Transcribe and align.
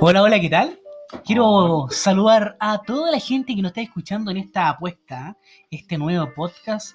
Hola, 0.00 0.22
hola, 0.22 0.40
¿qué 0.40 0.48
tal? 0.48 0.78
Quiero 1.24 1.86
saludar 1.90 2.56
a 2.60 2.82
toda 2.82 3.10
la 3.10 3.18
gente 3.18 3.54
que 3.54 3.62
nos 3.62 3.70
está 3.70 3.80
escuchando 3.80 4.30
en 4.30 4.36
esta 4.36 4.68
apuesta, 4.68 5.36
este 5.70 5.98
nuevo 5.98 6.32
podcast. 6.34 6.94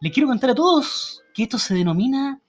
Les 0.00 0.12
quiero 0.12 0.28
contar 0.28 0.50
a 0.50 0.54
todos 0.54 1.22
que 1.34 1.44
esto 1.44 1.58
se 1.58 1.74
denomina 1.74 2.40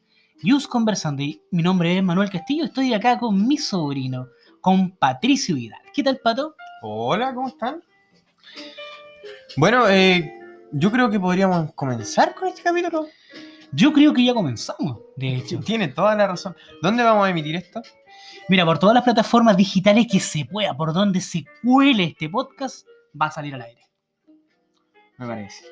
News 0.42 0.68
Conversando. 0.68 1.22
Y 1.22 1.42
mi 1.52 1.62
nombre 1.62 1.98
es 1.98 2.04
Manuel 2.04 2.30
Castillo, 2.30 2.66
estoy 2.66 2.94
acá 2.94 3.20
con 3.20 3.48
mi 3.48 3.58
sobrino, 3.58 4.28
con 4.62 4.92
Patricio 4.92 5.56
Vidal. 5.56 5.82
¿Qué 5.94 6.04
tal, 6.04 6.18
Pato? 6.18 6.56
Hola, 6.82 7.34
¿cómo 7.34 7.48
están? 7.50 7.84
Bueno, 9.58 9.88
eh, 9.90 10.40
yo 10.72 10.92
creo 10.92 11.10
que 11.10 11.20
podríamos 11.20 11.74
comenzar 11.74 12.34
con 12.34 12.48
este 12.48 12.64
capítulo. 12.64 13.08
Yo 13.72 13.94
creo 13.94 14.14
que 14.14 14.24
ya 14.24 14.34
comenzamos, 14.34 15.00
de 15.16 15.36
hecho. 15.36 15.60
Tiene 15.60 15.88
toda 15.88 16.16
la 16.16 16.28
razón. 16.28 16.56
¿Dónde 16.82 17.04
vamos 17.04 17.26
a 17.26 17.30
emitir 17.30 17.56
esto? 17.56 17.82
Mira, 18.50 18.66
por 18.66 18.80
todas 18.80 18.94
las 18.94 19.04
plataformas 19.04 19.56
digitales 19.58 20.08
que 20.12 20.20
se 20.20 20.46
pueda, 20.46 20.76
por 20.76 20.94
donde 20.94 21.22
se 21.22 21.46
cuele 21.64 22.04
este 22.06 22.30
podcast, 22.30 22.86
va 23.20 23.28
a 23.28 23.32
salir 23.32 23.56
al 23.56 23.62
aire. 23.62 23.82
Me 25.18 25.28
parece. 25.28 25.66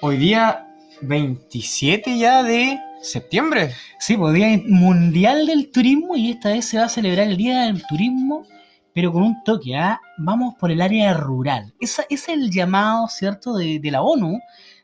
Hoy 0.00 0.16
día 0.16 0.66
27 1.02 2.18
ya 2.18 2.42
de 2.42 2.78
septiembre. 3.02 3.72
Sí, 3.98 4.16
pues 4.16 4.34
Día 4.34 4.60
Mundial 4.66 5.46
del 5.46 5.70
Turismo 5.70 6.16
y 6.16 6.30
esta 6.30 6.50
vez 6.50 6.64
se 6.66 6.78
va 6.78 6.84
a 6.84 6.88
celebrar 6.88 7.26
el 7.26 7.36
Día 7.36 7.64
del 7.64 7.84
Turismo, 7.86 8.46
pero 8.94 9.12
con 9.12 9.22
un 9.22 9.42
toque, 9.44 9.76
¿ah? 9.76 10.00
Vamos 10.18 10.54
por 10.58 10.70
el 10.70 10.80
área 10.80 11.14
rural. 11.14 11.74
Esa, 11.80 12.04
es 12.08 12.28
el 12.28 12.50
llamado, 12.50 13.08
¿cierto?, 13.08 13.54
de, 13.56 13.78
de 13.78 13.90
la 13.90 14.02
ONU, 14.02 14.38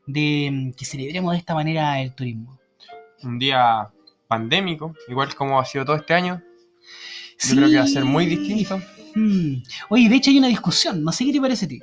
de 0.06 0.50
mm, 0.52 0.72
que 0.72 0.84
celebremos 0.84 1.32
de 1.32 1.38
esta 1.38 1.54
manera 1.54 2.00
el 2.00 2.14
turismo. 2.14 2.58
Un 3.22 3.38
día 3.38 3.88
pandémico, 4.28 4.94
igual 5.08 5.34
como 5.34 5.60
ha 5.60 5.64
sido 5.64 5.84
todo 5.84 5.96
este 5.96 6.14
año. 6.14 6.42
Yo 7.48 7.56
creo 7.56 7.70
que 7.70 7.76
va 7.76 7.84
a 7.84 7.88
ser 7.88 8.04
muy 8.04 8.26
distinto. 8.26 8.80
Mm. 9.14 9.62
Oye, 9.90 10.08
de 10.08 10.16
hecho 10.16 10.30
hay 10.30 10.38
una 10.38 10.48
discusión, 10.48 11.02
no 11.02 11.12
sé 11.12 11.24
qué 11.24 11.32
te 11.32 11.40
parece 11.40 11.66
a 11.66 11.68
ti. 11.68 11.80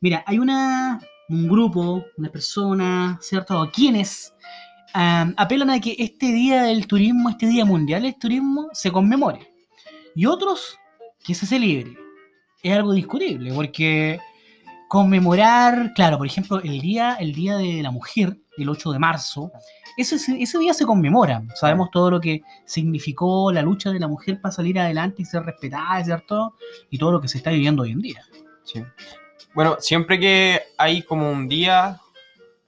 Mira, 0.00 0.24
hay 0.26 0.38
una, 0.38 1.00
un 1.28 1.48
grupo, 1.48 2.04
una 2.16 2.30
persona, 2.30 3.18
¿cierto? 3.22 3.60
O 3.60 3.70
quienes 3.70 4.32
apelan 4.92 5.70
a 5.70 5.80
que 5.80 5.94
este 5.98 6.26
día 6.26 6.62
del 6.62 6.86
turismo, 6.86 7.28
este 7.28 7.46
día 7.46 7.64
mundial 7.64 8.02
del 8.02 8.18
turismo, 8.18 8.68
se 8.72 8.90
conmemore. 8.90 9.52
Y 10.14 10.26
otros 10.26 10.78
que 11.22 11.34
se 11.34 11.46
celebre. 11.46 11.96
Es 12.62 12.72
algo 12.72 12.92
discutible, 12.92 13.52
porque 13.52 14.18
conmemorar, 14.88 15.92
claro, 15.94 16.18
por 16.18 16.26
ejemplo, 16.26 16.60
el 16.62 16.80
día, 16.80 17.16
el 17.20 17.34
día 17.34 17.56
de 17.56 17.82
la 17.82 17.90
mujer, 17.90 18.38
el 18.62 18.68
8 18.68 18.92
de 18.92 18.98
marzo, 18.98 19.52
ese, 19.96 20.16
ese 20.16 20.58
día 20.58 20.74
se 20.74 20.84
conmemora. 20.84 21.42
Sabemos 21.54 21.90
todo 21.90 22.10
lo 22.10 22.20
que 22.20 22.42
significó 22.64 23.50
la 23.50 23.62
lucha 23.62 23.90
de 23.90 24.00
la 24.00 24.08
mujer 24.08 24.40
para 24.40 24.52
salir 24.52 24.78
adelante 24.78 25.22
y 25.22 25.24
ser 25.24 25.42
respetada, 25.42 26.04
¿cierto? 26.04 26.54
Y 26.90 26.98
todo 26.98 27.12
lo 27.12 27.20
que 27.20 27.28
se 27.28 27.38
está 27.38 27.50
viviendo 27.50 27.82
hoy 27.82 27.92
en 27.92 28.00
día. 28.00 28.22
Sí. 28.64 28.82
Bueno, 29.54 29.76
siempre 29.80 30.20
que 30.20 30.60
hay 30.76 31.02
como 31.02 31.30
un 31.30 31.48
día, 31.48 31.98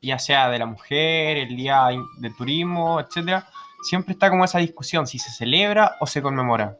ya 0.00 0.19
sea 0.19 0.48
de 0.48 0.58
la 0.58 0.67
mujer, 0.67 1.36
el 1.36 1.55
día 1.55 1.89
del 2.19 2.34
turismo, 2.34 2.98
etcétera, 3.00 3.47
siempre 3.83 4.12
está 4.12 4.30
como 4.30 4.45
esa 4.45 4.58
discusión 4.58 5.06
si 5.06 5.19
se 5.19 5.30
celebra 5.30 5.97
o 6.00 6.06
se 6.06 6.23
conmemora. 6.23 6.78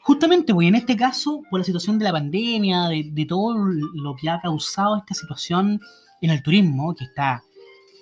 Justamente, 0.00 0.54
pues 0.54 0.68
en 0.68 0.76
este 0.76 0.96
caso, 0.96 1.42
por 1.50 1.60
la 1.60 1.64
situación 1.64 1.98
de 1.98 2.04
la 2.04 2.12
pandemia, 2.12 2.88
de, 2.88 3.10
de 3.10 3.26
todo 3.26 3.56
lo 3.58 4.14
que 4.14 4.30
ha 4.30 4.40
causado 4.40 4.96
esta 4.96 5.14
situación 5.14 5.80
en 6.22 6.30
el 6.30 6.42
turismo, 6.42 6.94
que 6.94 7.04
está 7.04 7.42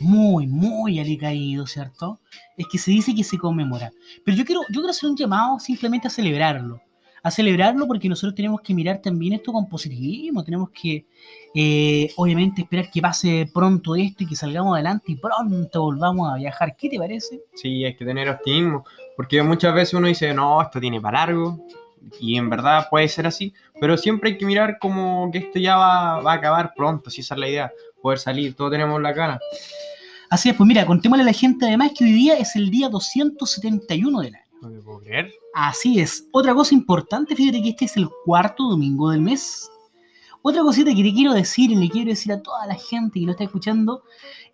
muy, 0.05 0.47
muy 0.47 1.01
alicaído, 1.01 1.67
¿cierto? 1.67 2.21
Es 2.57 2.67
que 2.71 2.79
se 2.79 2.91
dice 2.91 3.15
que 3.15 3.25
se 3.25 3.39
conmemora. 3.39 3.91
Pero 4.25 4.37
yo 4.37 4.45
quiero, 4.45 4.61
yo 4.69 4.81
quiero 4.81 4.91
hacer 4.91 5.11
un 5.11 5.17
llamado 5.17 5.59
simplemente 5.59 6.09
a 6.09 6.11
celebrarlo. 6.11 6.81
A 7.23 7.31
celebrarlo 7.31 7.87
porque 7.87 8.09
nosotros 8.09 8.35
tenemos 8.35 8.61
que 8.61 8.75
mirar 8.75 9.01
también 9.01 9.33
esto 9.33 9.51
con 9.51 9.67
positivismo. 9.67 10.45
Tenemos 10.45 10.69
que, 10.71 11.07
eh, 11.55 12.13
obviamente, 12.17 12.63
esperar 12.63 12.91
que 12.91 13.01
pase 13.01 13.51
pronto 13.53 13.97
esto 13.97 14.25
y 14.25 14.27
que 14.27 14.37
salgamos 14.37 14.75
adelante 14.75 15.13
y 15.13 15.17
pronto 15.17 15.83
volvamos 15.83 16.31
a 16.31 16.37
viajar. 16.37 16.77
¿Qué 16.77 16.91
te 16.91 16.99
parece? 16.99 17.41
Sí, 17.55 17.83
hay 17.83 17.97
que 17.97 18.05
tener 18.05 18.29
optimismo, 18.29 18.85
porque 19.17 19.43
muchas 19.43 19.75
veces 19.75 19.95
uno 19.95 20.07
dice, 20.07 20.35
no, 20.35 20.61
esto 20.61 20.79
tiene 20.79 21.01
para 21.01 21.21
largo, 21.21 21.65
y 22.21 22.37
en 22.37 22.51
verdad 22.51 22.89
puede 22.91 23.09
ser 23.09 23.27
así, 23.27 23.55
pero 23.81 23.97
siempre 23.97 24.31
hay 24.31 24.39
que 24.39 24.47
mirar 24.47 24.79
como 24.79 25.31
que 25.31 25.39
esto 25.39 25.59
ya 25.59 25.77
va, 25.77 26.21
va 26.21 26.33
a 26.33 26.37
acabar 26.37 26.73
pronto, 26.77 27.11
si 27.11 27.23
esa 27.23 27.35
es 27.35 27.41
la 27.41 27.49
idea, 27.49 27.73
poder 28.03 28.19
salir, 28.19 28.55
todos 28.55 28.71
tenemos 28.71 29.01
la 29.01 29.13
gana. 29.13 29.41
Así 30.35 30.49
es, 30.49 30.57
pues 30.57 30.67
mira, 30.67 30.85
contémosle 30.85 31.23
a 31.23 31.27
la 31.27 31.33
gente 31.33 31.65
además 31.65 31.93
que 31.97 32.03
hoy 32.03 32.11
día 32.11 32.37
es 32.37 32.57
el 32.57 32.69
día 32.69 32.89
271 32.89 34.21
del 34.21 34.35
año. 34.35 34.45
No 34.63 34.69
me 34.69 34.81
puedo 34.81 34.99
creer. 34.99 35.33
Así 35.55 36.01
es. 36.01 36.27
Otra 36.33 36.53
cosa 36.53 36.75
importante, 36.75 37.37
fíjate 37.37 37.63
que 37.63 37.69
este 37.69 37.85
es 37.85 37.97
el 37.97 38.09
cuarto 38.25 38.65
domingo 38.65 39.11
del 39.11 39.21
mes. 39.21 39.71
Otra 40.43 40.63
cosita 40.63 40.93
que 40.93 41.05
te 41.05 41.13
quiero 41.13 41.35
decir 41.35 41.71
y 41.71 41.77
le 41.77 41.89
quiero 41.89 42.11
decir 42.11 42.33
a 42.33 42.43
toda 42.43 42.67
la 42.67 42.75
gente 42.75 43.21
que 43.21 43.27
lo 43.27 43.31
está 43.31 43.45
escuchando 43.45 44.03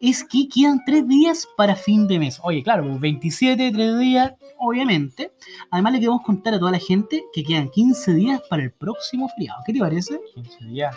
es 0.01 0.23
que 0.23 0.51
quedan 0.51 0.83
tres 0.85 1.09
días 1.09 1.49
para 1.57 1.75
fin 1.75 2.07
de 2.07 2.19
mes. 2.19 2.39
Oye, 2.43 2.63
claro, 2.63 2.87
pues 2.87 3.01
27, 3.01 3.73
tres 3.73 3.99
días, 3.99 4.35
obviamente. 4.59 5.33
Además, 5.71 5.95
le 5.95 6.01
queremos 6.01 6.21
contar 6.21 6.53
a 6.53 6.59
toda 6.59 6.73
la 6.73 6.79
gente 6.79 7.25
que 7.33 7.43
quedan 7.43 7.71
15 7.71 8.13
días 8.13 8.43
para 8.51 8.65
el 8.65 8.73
próximo 8.73 9.31
feriado. 9.31 9.63
¿Qué 9.65 9.73
te 9.73 9.79
parece? 9.79 10.21
15 10.35 10.65
días. 10.67 10.95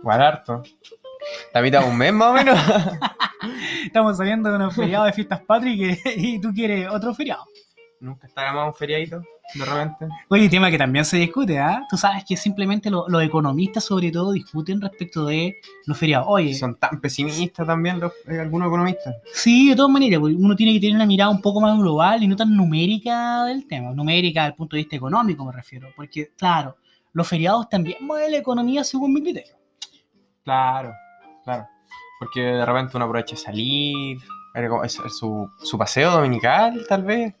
Igual 0.00 0.22
harto. 0.22 0.62
La 1.54 1.62
mitad 1.62 1.80
de 1.82 1.88
un 1.90 1.96
mes 1.96 2.12
más 2.12 2.28
o 2.28 2.32
menos. 2.34 2.58
Estamos 3.84 4.16
saliendo 4.16 4.50
de 4.56 4.64
un 4.64 4.70
feriado 4.72 5.04
de 5.04 5.12
fiestas 5.12 5.40
patrias 5.42 5.98
y 6.16 6.40
tú 6.40 6.52
quieres 6.52 6.88
otro 6.90 7.14
feriado. 7.14 7.44
Nunca 8.00 8.26
está 8.26 8.52
más 8.52 8.66
un 8.68 8.74
feriadito, 8.74 9.22
de 9.54 9.64
repente. 9.64 10.06
Oye, 10.28 10.50
tema 10.50 10.70
que 10.70 10.76
también 10.76 11.04
se 11.06 11.16
discute, 11.16 11.58
¿ah? 11.58 11.82
Tú 11.88 11.96
sabes 11.96 12.24
que 12.28 12.36
simplemente 12.36 12.90
lo- 12.90 13.08
los 13.08 13.22
economistas, 13.22 13.84
sobre 13.84 14.10
todo, 14.12 14.32
discuten 14.32 14.80
respecto 14.82 15.24
de 15.24 15.56
los 15.86 15.96
feriados. 15.96 16.26
Oye, 16.28 16.52
Son 16.54 16.76
tan 16.76 17.00
pesimistas 17.00 17.66
también 17.66 17.98
los, 17.98 18.12
eh, 18.28 18.38
algunos 18.38 18.68
economistas. 18.68 19.14
sí, 19.32 19.70
de 19.70 19.76
todas 19.76 19.90
maneras, 19.90 20.20
pues, 20.20 20.34
uno 20.38 20.54
tiene 20.54 20.74
que 20.74 20.80
tener 20.80 20.94
una 20.96 21.06
mirada 21.06 21.30
un 21.30 21.40
poco 21.40 21.58
más 21.60 21.78
global 21.78 22.22
y 22.22 22.28
no 22.28 22.36
tan 22.36 22.54
numérica 22.54 23.44
del 23.46 23.66
tema. 23.66 23.92
Numérica 23.92 24.42
desde 24.42 24.50
el 24.52 24.56
punto 24.56 24.76
de 24.76 24.82
vista 24.82 24.96
económico, 24.96 25.44
me 25.46 25.52
refiero. 25.52 25.88
Porque, 25.96 26.32
claro, 26.36 26.76
los 27.14 27.26
feriados 27.26 27.66
también 27.70 27.96
mueven 28.02 28.30
la 28.32 28.38
economía 28.38 28.84
según 28.84 29.14
mi 29.14 29.22
criterio. 29.22 29.54
Claro, 30.44 30.92
claro. 31.46 31.68
Porque 32.18 32.40
de 32.40 32.66
repente 32.66 32.96
uno 32.96 33.06
aprovecha 33.06 33.36
salir, 33.36 34.18
su, 35.08 35.50
su 35.58 35.78
paseo 35.78 36.10
dominical, 36.10 36.84
tal 36.88 37.04
vez. 37.04 37.34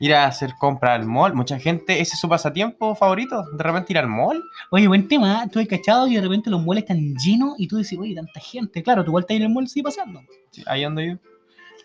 Ir 0.00 0.14
a 0.14 0.26
hacer 0.26 0.54
compra 0.58 0.94
al 0.94 1.06
mall. 1.06 1.34
Mucha 1.34 1.58
gente, 1.58 2.00
ese 2.00 2.14
es 2.14 2.20
su 2.20 2.28
pasatiempo 2.28 2.94
favorito. 2.94 3.44
De 3.52 3.62
repente 3.62 3.92
ir 3.92 3.98
al 3.98 4.08
mall. 4.08 4.42
Oye, 4.70 4.88
buen 4.88 5.06
tema, 5.06 5.42
¿ah? 5.42 5.48
tú 5.48 5.60
has 5.60 5.66
cachado 5.66 6.08
y 6.08 6.16
de 6.16 6.20
repente 6.20 6.50
los 6.50 6.64
malls 6.64 6.82
están 6.82 7.14
llenos 7.16 7.54
y 7.58 7.68
tú 7.68 7.76
dices, 7.76 7.98
oye, 7.98 8.14
tanta 8.14 8.40
gente. 8.40 8.82
Claro, 8.82 9.04
tú 9.04 9.12
vuelta 9.12 9.32
en 9.34 9.42
el 9.42 9.50
mall 9.50 9.68
sigue 9.68 9.84
pasando. 9.84 10.20
Sí, 10.50 10.62
ahí 10.66 10.82
ando 10.84 11.02
yo. 11.02 11.14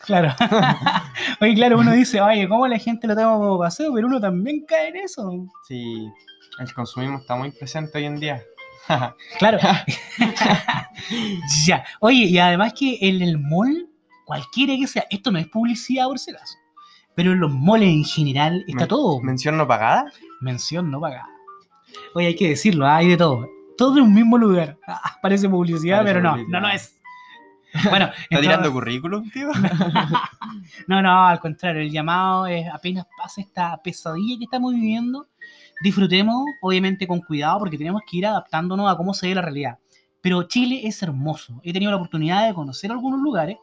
Claro. 0.06 0.34
Oye, 1.42 1.56
claro, 1.56 1.80
uno 1.80 1.92
dice, 1.92 2.22
oye, 2.22 2.48
¿cómo 2.48 2.68
la 2.68 2.78
gente 2.78 3.08
lo 3.08 3.16
toma 3.16 3.38
como 3.38 3.60
paseo? 3.60 3.92
Pero 3.94 4.08
uno 4.08 4.20
también 4.20 4.64
cae 4.68 4.90
en 4.90 4.98
eso. 4.98 5.48
Sí, 5.68 6.08
el 6.60 6.74
consumismo 6.74 7.18
está 7.18 7.36
muy 7.36 7.52
presente 7.52 7.98
hoy 7.98 8.06
en 8.06 8.20
día. 8.20 8.44
Claro. 9.40 9.58
ya. 11.66 11.84
Oye, 12.00 12.26
y 12.26 12.38
además 12.38 12.74
que 12.74 12.98
en 13.02 13.22
el 13.22 13.38
mall, 13.40 13.90
cualquiera 14.26 14.74
que 14.76 14.88
sea, 14.88 15.06
esto 15.10 15.32
no 15.32 15.40
es 15.40 15.48
publicidad 15.48 16.06
por 16.08 16.20
si 16.20 16.32
acaso, 16.32 16.56
pero 17.16 17.32
en 17.34 17.40
los 17.40 17.52
malls 17.54 17.84
en 17.86 18.04
general 18.04 18.64
está 18.68 18.82
Men- 18.82 18.88
todo. 18.88 19.22
¿Mención 19.22 19.58
no 19.58 19.68
pagada? 19.68 20.12
Mención 20.42 20.90
no 20.92 21.00
pagada. 21.00 21.28
Oye, 22.16 22.28
hay 22.28 22.36
que 22.36 22.50
decirlo, 22.50 22.86
ah, 22.86 22.98
hay 22.98 23.10
de 23.10 23.18
todo. 23.18 23.48
Todo 23.78 23.98
en 23.98 24.04
un 24.06 24.14
mismo 24.14 24.38
lugar. 24.38 24.78
Ah, 24.88 25.18
parece 25.22 25.48
publicidad, 25.48 25.98
Parece 26.00 26.14
pero 26.16 26.24
no, 26.24 26.32
publicidad. 26.32 26.62
no, 26.62 26.68
no 26.68 26.74
es. 26.74 26.94
Bueno, 27.90 28.10
¿Está 28.30 28.42
tirando 28.42 28.72
currículum, 28.72 29.30
tío? 29.30 29.50
no, 30.88 31.02
no, 31.02 31.26
al 31.28 31.40
contrario, 31.40 31.82
el 31.82 31.92
llamado 31.92 32.48
es 32.48 32.66
apenas 32.72 33.06
pasa 33.18 33.42
esta 33.42 33.78
pesadilla 33.84 34.38
que 34.38 34.46
estamos 34.46 34.74
viviendo, 34.74 35.28
disfrutemos, 35.82 36.36
obviamente 36.62 37.08
con 37.08 37.20
cuidado, 37.22 37.60
porque 37.60 37.78
tenemos 37.78 38.02
que 38.10 38.18
ir 38.18 38.26
adaptándonos 38.26 38.90
a 38.92 38.96
cómo 38.98 39.14
se 39.14 39.28
ve 39.28 39.36
la 39.36 39.42
realidad. 39.42 39.78
Pero 40.22 40.44
Chile 40.44 40.82
es 40.84 41.02
hermoso. 41.04 41.60
He 41.64 41.72
tenido 41.74 41.92
la 41.92 41.98
oportunidad 41.98 42.48
de 42.48 42.54
conocer 42.54 42.92
algunos 42.92 43.20
lugares, 43.22 43.58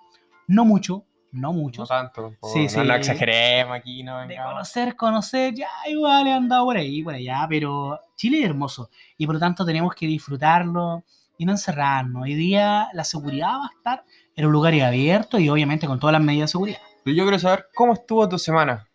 no 0.47 0.65
mucho, 0.65 1.05
no 1.33 1.49
No 1.49 1.53
muchos. 1.53 1.88
tanto. 1.88 2.23
tampoco. 2.23 2.53
Sí, 2.53 2.62
no, 2.65 2.69
sí. 2.69 2.79
no 2.87 2.94
exageremos 2.94 3.77
aquí, 3.77 4.03
no 4.05 4.21
De 4.21 4.29
vengamos. 4.29 4.53
conocer, 4.53 4.94
conocer, 4.97 5.55
ya 5.55 5.69
igual 5.91 6.27
he 6.29 6.33
andado 6.33 6.65
por 6.65 6.77
ahí, 6.77 7.03
por 7.03 7.15
allá, 7.15 7.44
pero 7.49 7.99
Chile 8.17 8.38
es 8.38 8.44
hermoso 8.44 8.88
y 9.19 9.27
por 9.27 9.35
lo 9.35 9.41
tanto 9.41 9.65
tenemos 9.65 9.93
que 9.94 10.06
disfrutarlo 10.06 11.03
y 11.37 11.44
no 11.44 11.50
encerrarnos. 11.53 12.23
Hoy 12.23 12.35
día 12.35 12.88
la 12.93 13.03
seguridad 13.03 13.49
va 13.49 13.65
a 13.67 13.71
estar 13.77 14.05
en 14.37 14.47
un 14.47 14.53
lugar 14.53 14.73
abierto 14.81 15.38
y 15.41 15.49
obviamente 15.49 15.88
con 15.88 15.99
todas 15.99 16.12
las 16.12 16.23
medidas 16.23 16.50
de 16.50 16.53
seguridad. 16.53 16.79
Pero 17.03 17.17
yo 17.17 17.25
quiero 17.25 17.38
saber 17.41 17.67
cómo 17.75 17.94
estuvo 17.94 18.29
tu 18.29 18.38
semana. 18.38 18.87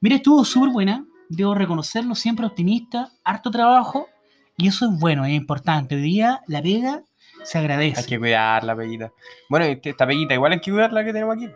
Mira, 0.00 0.14
estuvo 0.16 0.44
súper 0.44 0.70
buena, 0.70 1.04
debo 1.28 1.54
reconocerlo, 1.54 2.14
siempre 2.14 2.46
optimista, 2.46 3.10
harto 3.24 3.50
trabajo 3.50 4.08
y 4.56 4.68
eso 4.68 4.86
es 4.86 4.98
bueno, 4.98 5.24
es 5.24 5.32
importante. 5.32 5.96
Hoy 5.96 6.02
día 6.02 6.40
la 6.46 6.62
pega 6.62 7.02
se 7.42 7.58
agradece. 7.58 8.00
Hay 8.00 8.06
que 8.06 8.18
cuidar 8.18 8.64
la 8.64 8.76
peguita. 8.76 9.12
Bueno, 9.48 9.66
y 9.66 9.80
esta 9.82 10.06
peguita 10.06 10.34
igual 10.34 10.52
hay 10.52 10.60
que 10.60 10.70
cuidar 10.70 10.92
la 10.92 11.04
que 11.04 11.12
tenemos 11.12 11.36
aquí. 11.36 11.48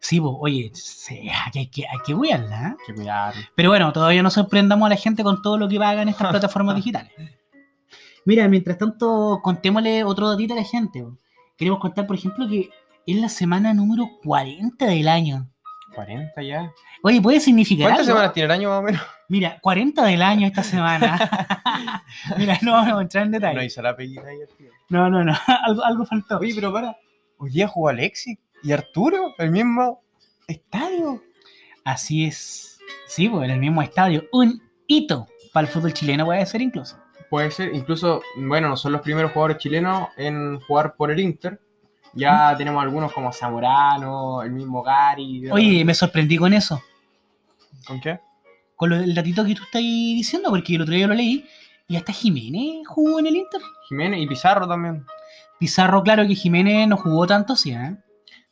Sí, 0.00 0.18
pues, 0.18 0.34
oye, 0.38 0.70
sí, 0.74 1.28
hay 1.54 1.66
que, 1.68 1.86
hay 1.86 1.98
que, 2.04 2.14
cuidarla, 2.14 2.56
¿eh? 2.56 2.66
Hay 2.66 2.86
que 2.86 2.94
cuidarlo. 2.94 3.42
Pero 3.54 3.68
bueno, 3.68 3.92
todavía 3.92 4.22
no 4.22 4.30
sorprendamos 4.30 4.86
a 4.86 4.90
la 4.90 4.96
gente 4.96 5.22
con 5.22 5.42
todo 5.42 5.58
lo 5.58 5.68
que 5.68 5.78
pagan 5.78 6.08
estas 6.08 6.28
plataformas 6.30 6.76
digitales. 6.76 7.12
Mira, 8.24 8.48
mientras 8.48 8.78
tanto, 8.78 9.40
contémosle 9.42 10.04
otro 10.04 10.30
datito 10.30 10.54
a 10.54 10.56
la 10.56 10.64
gente. 10.64 11.04
Queremos 11.56 11.80
contar, 11.80 12.06
por 12.06 12.16
ejemplo, 12.16 12.48
que 12.48 12.70
es 13.06 13.16
la 13.16 13.28
semana 13.28 13.74
número 13.74 14.08
40 14.24 14.86
del 14.86 15.08
año. 15.08 15.49
40 15.94 16.42
ya. 16.42 16.72
Oye, 17.02 17.20
¿puede 17.20 17.40
significar 17.40 17.88
¿Cuántas 17.88 18.06
algo? 18.06 18.16
semanas 18.18 18.32
tiene 18.34 18.44
el 18.46 18.50
año 18.52 18.68
más 18.70 18.78
o 18.78 18.82
menos? 18.82 19.02
Mira, 19.28 19.58
40 19.60 20.04
del 20.04 20.22
año 20.22 20.46
esta 20.46 20.62
semana. 20.62 22.04
Mira, 22.38 22.58
no 22.62 22.72
vamos 22.72 22.98
a 22.98 23.02
entrar 23.02 23.24
en 23.24 23.30
No 23.32 23.38
detalle. 23.38 23.64
hizo 23.64 23.82
la 23.82 23.96
peguita 23.96 24.22
ahí, 24.26 24.38
tío. 24.58 24.70
No, 24.88 25.08
no, 25.10 25.24
no, 25.24 25.32
algo, 25.64 25.84
algo 25.84 26.06
faltó. 26.06 26.38
Oye, 26.38 26.52
pero 26.54 26.72
para. 26.72 26.96
Hoy 27.38 27.50
día 27.50 27.68
jugó 27.68 27.88
Alexis 27.88 28.38
y 28.62 28.72
Arturo, 28.72 29.34
el 29.38 29.50
mismo 29.50 30.02
estadio. 30.46 31.22
Así 31.84 32.24
es. 32.26 32.78
Sí, 33.06 33.28
pues 33.28 33.44
en 33.44 33.50
el 33.52 33.60
mismo 33.60 33.82
estadio. 33.82 34.24
Un 34.32 34.60
hito 34.86 35.26
para 35.52 35.66
el 35.66 35.72
fútbol 35.72 35.92
chileno 35.94 36.24
puede 36.26 36.44
ser 36.46 36.60
incluso. 36.60 36.98
Puede 37.30 37.50
ser, 37.52 37.74
incluso, 37.74 38.22
bueno, 38.36 38.68
no 38.68 38.76
son 38.76 38.92
los 38.92 39.00
primeros 39.02 39.32
jugadores 39.32 39.58
chilenos 39.58 40.08
en 40.16 40.58
jugar 40.60 40.94
por 40.96 41.10
el 41.12 41.20
Inter. 41.20 41.60
Ya 42.12 42.54
tenemos 42.56 42.82
algunos 42.82 43.12
como 43.12 43.32
Zamorano, 43.32 44.42
el 44.42 44.50
mismo 44.50 44.82
Gary. 44.82 45.48
Oye, 45.50 45.84
me 45.84 45.94
sorprendí 45.94 46.36
con 46.36 46.52
eso. 46.52 46.80
¿Con 47.86 48.00
qué? 48.00 48.18
Con 48.76 48.90
lo, 48.90 48.96
el 48.96 49.14
datito 49.14 49.44
que 49.44 49.54
tú 49.54 49.62
estás 49.62 49.80
diciendo, 49.82 50.50
porque 50.50 50.74
el 50.74 50.82
otro 50.82 50.94
día 50.94 51.06
lo 51.06 51.14
leí. 51.14 51.44
Y 51.86 51.96
hasta 51.96 52.12
Jiménez 52.12 52.86
jugó 52.86 53.18
en 53.20 53.26
el 53.26 53.36
Inter. 53.36 53.60
Jiménez 53.88 54.20
y 54.20 54.26
Pizarro 54.26 54.66
también. 54.66 55.04
Pizarro, 55.58 56.02
claro 56.02 56.26
que 56.26 56.34
Jiménez 56.34 56.88
no 56.88 56.96
jugó 56.96 57.26
tanto, 57.26 57.54
sí, 57.56 57.72
¿eh? 57.72 57.96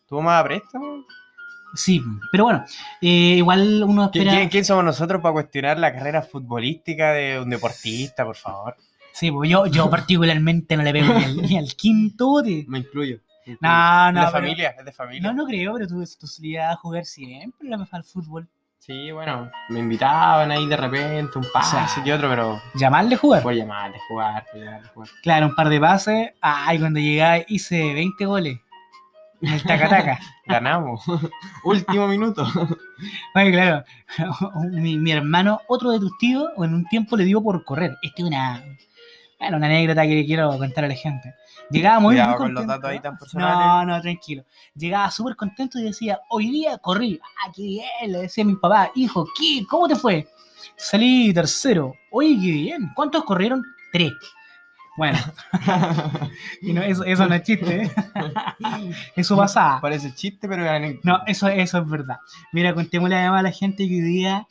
¿Tuvo 0.06 0.22
más 0.22 0.40
a 0.40 0.44
préstamo? 0.44 1.04
Sí, 1.74 2.02
pero 2.32 2.44
bueno, 2.44 2.64
eh, 3.00 3.36
igual 3.36 3.84
uno 3.84 4.04
¿Qui- 4.10 4.18
espera. 4.20 4.32
¿Quién, 4.32 4.48
quién 4.48 4.64
somos 4.64 4.84
nosotros 4.84 5.20
para 5.20 5.32
cuestionar 5.34 5.78
la 5.78 5.92
carrera 5.92 6.22
futbolística 6.22 7.12
de 7.12 7.40
un 7.40 7.50
deportista, 7.50 8.24
por 8.24 8.36
favor? 8.36 8.76
Sí, 9.12 9.30
pues 9.30 9.50
yo, 9.50 9.66
yo 9.66 9.90
particularmente 9.90 10.76
no 10.76 10.82
le 10.82 10.92
pego 10.92 11.12
ni 11.14 11.24
al, 11.24 11.36
ni 11.36 11.58
al 11.58 11.74
quinto 11.74 12.26
bote. 12.28 12.64
Me 12.68 12.78
incluyo. 12.78 13.20
No, 13.60 14.12
no, 14.12 14.20
Es 14.20 14.26
de 14.26 14.32
familia, 14.32 14.74
es 14.78 14.84
de 14.84 14.92
familia. 14.92 15.22
No, 15.22 15.34
no 15.34 15.46
creo, 15.46 15.74
pero 15.74 15.86
tú, 15.86 16.04
tú 16.18 16.26
solías 16.26 16.76
jugar 16.78 17.04
siempre 17.04 17.68
la 17.68 17.86
al 17.90 18.04
fútbol. 18.04 18.48
Sí, 18.78 19.10
bueno, 19.10 19.50
me 19.68 19.80
invitaban 19.80 20.50
ahí 20.50 20.66
de 20.66 20.76
repente, 20.76 21.36
un 21.36 21.46
pase 21.52 21.76
sea, 21.76 22.04
y 22.04 22.10
otro, 22.10 22.28
pero 22.30 22.60
Llamarle 22.74 23.16
a 23.16 23.18
jugar. 23.18 23.42
por 23.42 23.52
llamarle, 23.52 23.98
jugar, 24.08 24.46
por 24.50 24.60
llamarle, 24.60 24.88
jugar. 24.94 25.10
Claro, 25.22 25.46
un 25.48 25.54
par 25.54 25.68
de 25.68 25.80
pases. 25.80 26.30
Ay, 26.40 26.78
cuando 26.78 27.00
llegaba 27.00 27.38
hice 27.48 27.92
20 27.92 28.24
goles. 28.24 28.58
En 29.42 29.52
el 29.52 29.62
taca-taca. 29.62 30.18
Ganamos. 30.46 31.04
Último 31.64 32.08
minuto. 32.08 32.46
Oye, 33.34 33.52
claro. 33.52 33.84
mi, 34.70 34.96
mi 34.96 35.12
hermano, 35.12 35.60
otro 35.68 35.90
de 35.90 35.98
tus 36.00 36.16
tíos, 36.18 36.48
en 36.56 36.74
un 36.74 36.84
tiempo 36.86 37.16
le 37.16 37.24
dio 37.24 37.42
por 37.42 37.64
correr. 37.64 37.96
Esta 38.02 38.22
es 38.22 38.24
una, 38.28 38.62
bueno, 39.38 39.56
una 39.56 39.66
anécdota 39.66 40.02
que 40.06 40.24
quiero 40.26 40.56
contar 40.58 40.84
a 40.84 40.88
la 40.88 40.94
gente. 40.94 41.34
Llegaba 41.70 42.00
muy, 42.00 42.14
Cuidado 42.14 42.30
muy 42.30 42.38
con 42.38 42.54
los 42.54 42.60
contento. 42.62 42.72
datos 42.72 42.90
ahí 42.90 43.00
tan 43.00 43.12
No, 43.14 43.18
personales. 43.18 43.86
no, 43.86 44.00
tranquilo. 44.00 44.44
Llegaba 44.74 45.10
súper 45.10 45.36
contento 45.36 45.78
y 45.78 45.84
decía, 45.84 46.18
hoy 46.30 46.50
día 46.50 46.78
corrí. 46.78 47.20
Ah, 47.44 47.50
qué 47.54 47.62
bien. 47.62 47.86
Le 48.12 48.18
decía 48.22 48.42
a 48.42 48.46
mi 48.46 48.56
papá, 48.56 48.90
hijo, 48.94 49.26
¿qué? 49.38 49.64
¿Cómo 49.68 49.86
te 49.86 49.96
fue? 49.96 50.26
Salí 50.76 51.32
tercero. 51.32 51.92
Oye, 52.10 52.30
qué 52.40 52.50
bien. 52.52 52.90
¿Cuántos 52.94 53.24
corrieron? 53.24 53.62
Tres. 53.92 54.12
Bueno, 54.96 55.16
y 56.60 56.72
no, 56.72 56.82
eso, 56.82 57.04
eso 57.04 57.26
no 57.28 57.34
es 57.36 57.42
chiste, 57.44 57.82
¿eh? 57.84 57.90
Eso 59.16 59.36
pasaba. 59.36 59.80
Parece 59.80 60.12
chiste, 60.12 60.48
pero. 60.48 60.64
No, 61.04 61.20
eso, 61.26 61.46
eso 61.46 61.78
es 61.78 61.88
verdad. 61.88 62.16
Mira, 62.52 62.74
contémosle 62.74 63.14
además 63.14 63.38
a 63.40 63.42
la 63.44 63.52
gente 63.52 63.86
que 63.86 63.94
hoy 63.94 64.00
día 64.00 64.48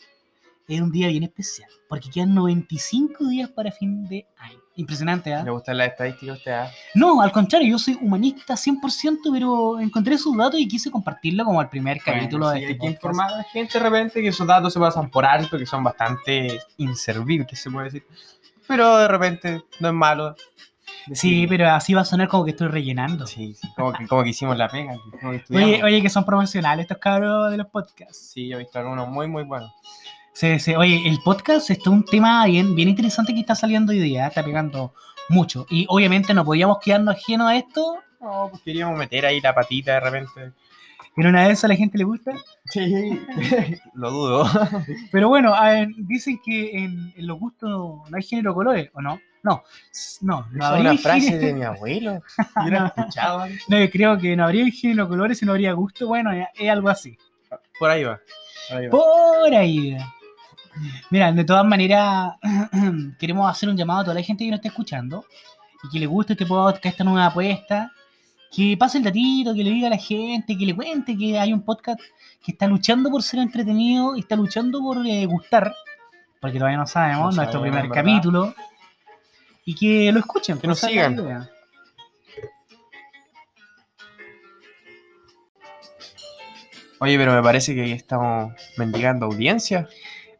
es 0.69 0.79
un 0.79 0.89
día 0.91 1.09
bien 1.09 1.23
especial, 1.23 1.69
porque 1.89 2.09
quedan 2.09 2.33
95 2.33 3.27
días 3.27 3.49
para 3.49 3.71
fin 3.73 4.07
de 4.07 4.25
año. 4.37 4.59
Impresionante, 4.77 5.33
¿ah? 5.33 5.43
¿Le 5.43 5.49
gustan 5.51 5.77
las 5.77 5.89
estadísticas 5.89 6.35
a 6.35 6.37
usted? 6.37 6.51
ah? 6.51 6.71
No, 6.95 7.19
al 7.21 7.31
contrario, 7.31 7.67
yo 7.67 7.79
soy 7.79 7.97
humanista 7.99 8.53
100%, 8.53 9.17
pero 9.33 9.79
encontré 9.79 10.15
esos 10.15 10.37
datos 10.37 10.59
y 10.59 10.67
quise 10.67 10.89
compartirlo 10.91 11.43
como 11.43 11.61
el 11.61 11.67
primer 11.67 11.97
capítulo 11.99 12.45
Bueno, 12.45 12.51
de 12.51 12.59
sí, 12.59 12.63
este 12.63 12.73
hay 12.73 12.77
que 12.77 12.79
podcast. 12.79 13.03
informar 13.03 13.33
a 13.33 13.37
la 13.37 13.43
gente 13.43 13.79
de 13.79 13.83
repente 13.83 14.21
que 14.21 14.27
esos 14.27 14.47
datos 14.47 14.71
se 14.71 14.79
pasan 14.79 15.09
por 15.09 15.25
alto, 15.25 15.57
que 15.57 15.65
son 15.65 15.83
bastante 15.83 16.59
inservibles, 16.77 17.59
se 17.59 17.69
puede 17.71 17.85
decir. 17.85 18.05
Pero 18.67 18.97
de 18.97 19.07
repente 19.07 19.63
no 19.79 19.87
es 19.89 19.93
malo. 19.93 20.35
Sí, 21.13 21.47
pero 21.47 21.69
así 21.69 21.93
va 21.93 22.01
a 22.01 22.05
sonar 22.05 22.27
como 22.27 22.43
que 22.45 22.51
estoy 22.51 22.67
rellenando. 22.67 23.25
Sí, 23.25 23.55
sí, 23.55 23.67
como 23.75 23.93
que, 23.93 24.07
como 24.07 24.23
que 24.23 24.29
hicimos 24.29 24.57
la 24.57 24.67
pega. 24.67 24.93
que 25.19 25.55
Oye, 25.57 25.83
oye, 25.83 26.01
que 26.01 26.09
son 26.09 26.25
profesionales 26.25 26.83
estos 26.83 26.97
cabros 26.97 27.49
de 27.49 27.57
los 27.57 27.67
podcasts. 27.67 28.31
Sí, 28.33 28.47
yo 28.49 28.57
he 28.57 28.59
visto 28.59 28.77
algunos 28.77 29.07
muy, 29.07 29.27
muy 29.27 29.43
buenos. 29.43 29.71
Sí, 30.39 30.59
sí. 30.59 30.75
Oye, 30.75 31.01
el 31.07 31.17
podcast 31.23 31.67
es 31.71 31.87
un 31.87 32.05
tema 32.05 32.45
bien, 32.45 32.75
bien 32.75 32.89
interesante 32.89 33.33
que 33.33 33.39
está 33.39 33.55
saliendo 33.55 33.91
hoy 33.91 33.99
día, 33.99 34.27
está 34.27 34.43
pegando 34.43 34.93
mucho. 35.29 35.65
Y 35.69 35.87
obviamente 35.89 36.31
no 36.35 36.45
podíamos 36.45 36.77
quedarnos 36.79 37.15
ajenos 37.15 37.47
a 37.49 37.55
esto. 37.55 37.97
No, 38.21 38.47
pues 38.51 38.61
queríamos 38.61 38.99
meter 38.99 39.25
ahí 39.25 39.41
la 39.41 39.55
patita 39.55 39.93
de 39.93 39.99
repente. 39.99 40.53
En 41.15 41.25
una 41.25 41.47
de 41.47 41.53
esas 41.53 41.63
a 41.63 41.67
la 41.69 41.75
gente 41.75 41.97
le 41.97 42.03
gusta. 42.03 42.33
Sí, 42.65 43.19
lo 43.95 44.11
dudo. 44.11 44.47
Pero 45.11 45.29
bueno, 45.29 45.55
ver, 45.59 45.87
dicen 45.97 46.39
que 46.45 46.83
en, 46.83 47.11
en 47.17 47.25
los 47.25 47.39
gustos 47.39 47.69
no 48.07 48.15
hay 48.15 48.21
género 48.21 48.51
de 48.51 48.55
colores, 48.55 48.89
¿o 48.93 49.01
no? 49.01 49.19
No, 49.41 49.63
no, 50.21 50.45
no 50.51 50.59
es 50.59 50.65
habría 50.65 50.91
una 50.91 50.99
frase 50.99 51.31
género- 51.31 51.45
de 51.47 51.53
mi 51.53 51.63
abuelo. 51.63 52.21
Yo 52.63 52.69
No. 52.71 52.85
escuchaba. 52.85 53.47
No, 53.69 53.79
yo 53.79 53.89
creo 53.89 54.17
que 54.19 54.35
no 54.35 54.43
habría 54.43 54.69
género 54.71 55.07
colores 55.07 55.41
y 55.41 55.45
no 55.47 55.53
habría 55.53 55.73
gusto. 55.73 56.05
Bueno, 56.05 56.31
es, 56.31 56.69
algo 56.69 56.89
así. 56.89 57.17
Por 57.79 57.89
ahí 57.89 58.03
va. 58.03 58.19
Por 58.69 58.77
ahí 58.77 58.85
va. 58.87 58.91
Por 58.91 59.55
ahí. 59.55 59.97
Mira, 61.09 61.31
de 61.31 61.43
todas 61.43 61.65
maneras, 61.65 62.33
queremos 63.19 63.49
hacer 63.49 63.69
un 63.69 63.77
llamado 63.77 64.01
a 64.01 64.03
toda 64.03 64.15
la 64.15 64.23
gente 64.23 64.43
que 64.43 64.51
nos 64.51 64.59
está 64.59 64.69
escuchando 64.69 65.25
y 65.83 65.89
que 65.89 65.99
le 65.99 66.05
guste 66.05 66.33
este 66.33 66.45
podcast, 66.45 66.85
esta 66.85 67.03
nueva 67.03 67.27
apuesta. 67.27 67.91
Que 68.49 68.77
pase 68.77 68.99
el 68.99 69.03
datito, 69.03 69.53
que 69.53 69.63
le 69.63 69.71
diga 69.71 69.87
a 69.87 69.89
la 69.89 69.97
gente, 69.97 70.57
que 70.57 70.65
le 70.65 70.73
cuente 70.73 71.17
que 71.17 71.37
hay 71.37 71.51
un 71.51 71.63
podcast 71.63 71.99
que 72.43 72.53
está 72.53 72.65
luchando 72.65 73.09
por 73.09 73.21
ser 73.21 73.41
entretenido 73.41 74.15
y 74.15 74.21
está 74.21 74.37
luchando 74.37 74.79
por 74.79 75.05
eh, 75.05 75.25
gustar, 75.25 75.73
porque 76.39 76.57
todavía 76.57 76.77
no 76.77 76.87
sabemos, 76.87 77.35
No 77.35 77.41
nuestro 77.41 77.59
sabemos, 77.59 77.81
primer 77.81 77.95
capítulo. 77.95 78.55
Y 79.65 79.75
que 79.75 80.11
lo 80.11 80.19
escuchen. 80.19 80.59
Que 80.59 80.67
nos 80.67 80.79
pues, 80.79 80.95
la 80.95 81.09
sigan. 81.09 81.49
Oye, 86.99 87.17
pero 87.17 87.33
me 87.33 87.43
parece 87.43 87.75
que 87.75 87.91
estamos 87.91 88.53
mendigando 88.77 89.25
audiencia. 89.25 89.87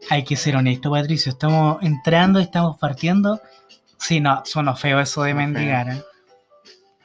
Hay 0.10 0.24
que 0.24 0.36
ser 0.36 0.56
honesto, 0.56 0.92
Patricio. 0.92 1.32
Estamos 1.32 1.78
entrando, 1.82 2.40
estamos 2.40 2.78
partiendo. 2.78 3.42
Sí, 3.98 4.20
no, 4.20 4.42
suena 4.46 4.76
feo 4.76 5.00
eso 5.00 5.24
de 5.24 5.34
mendigar. 5.34 5.90
¿eh? 5.90 6.04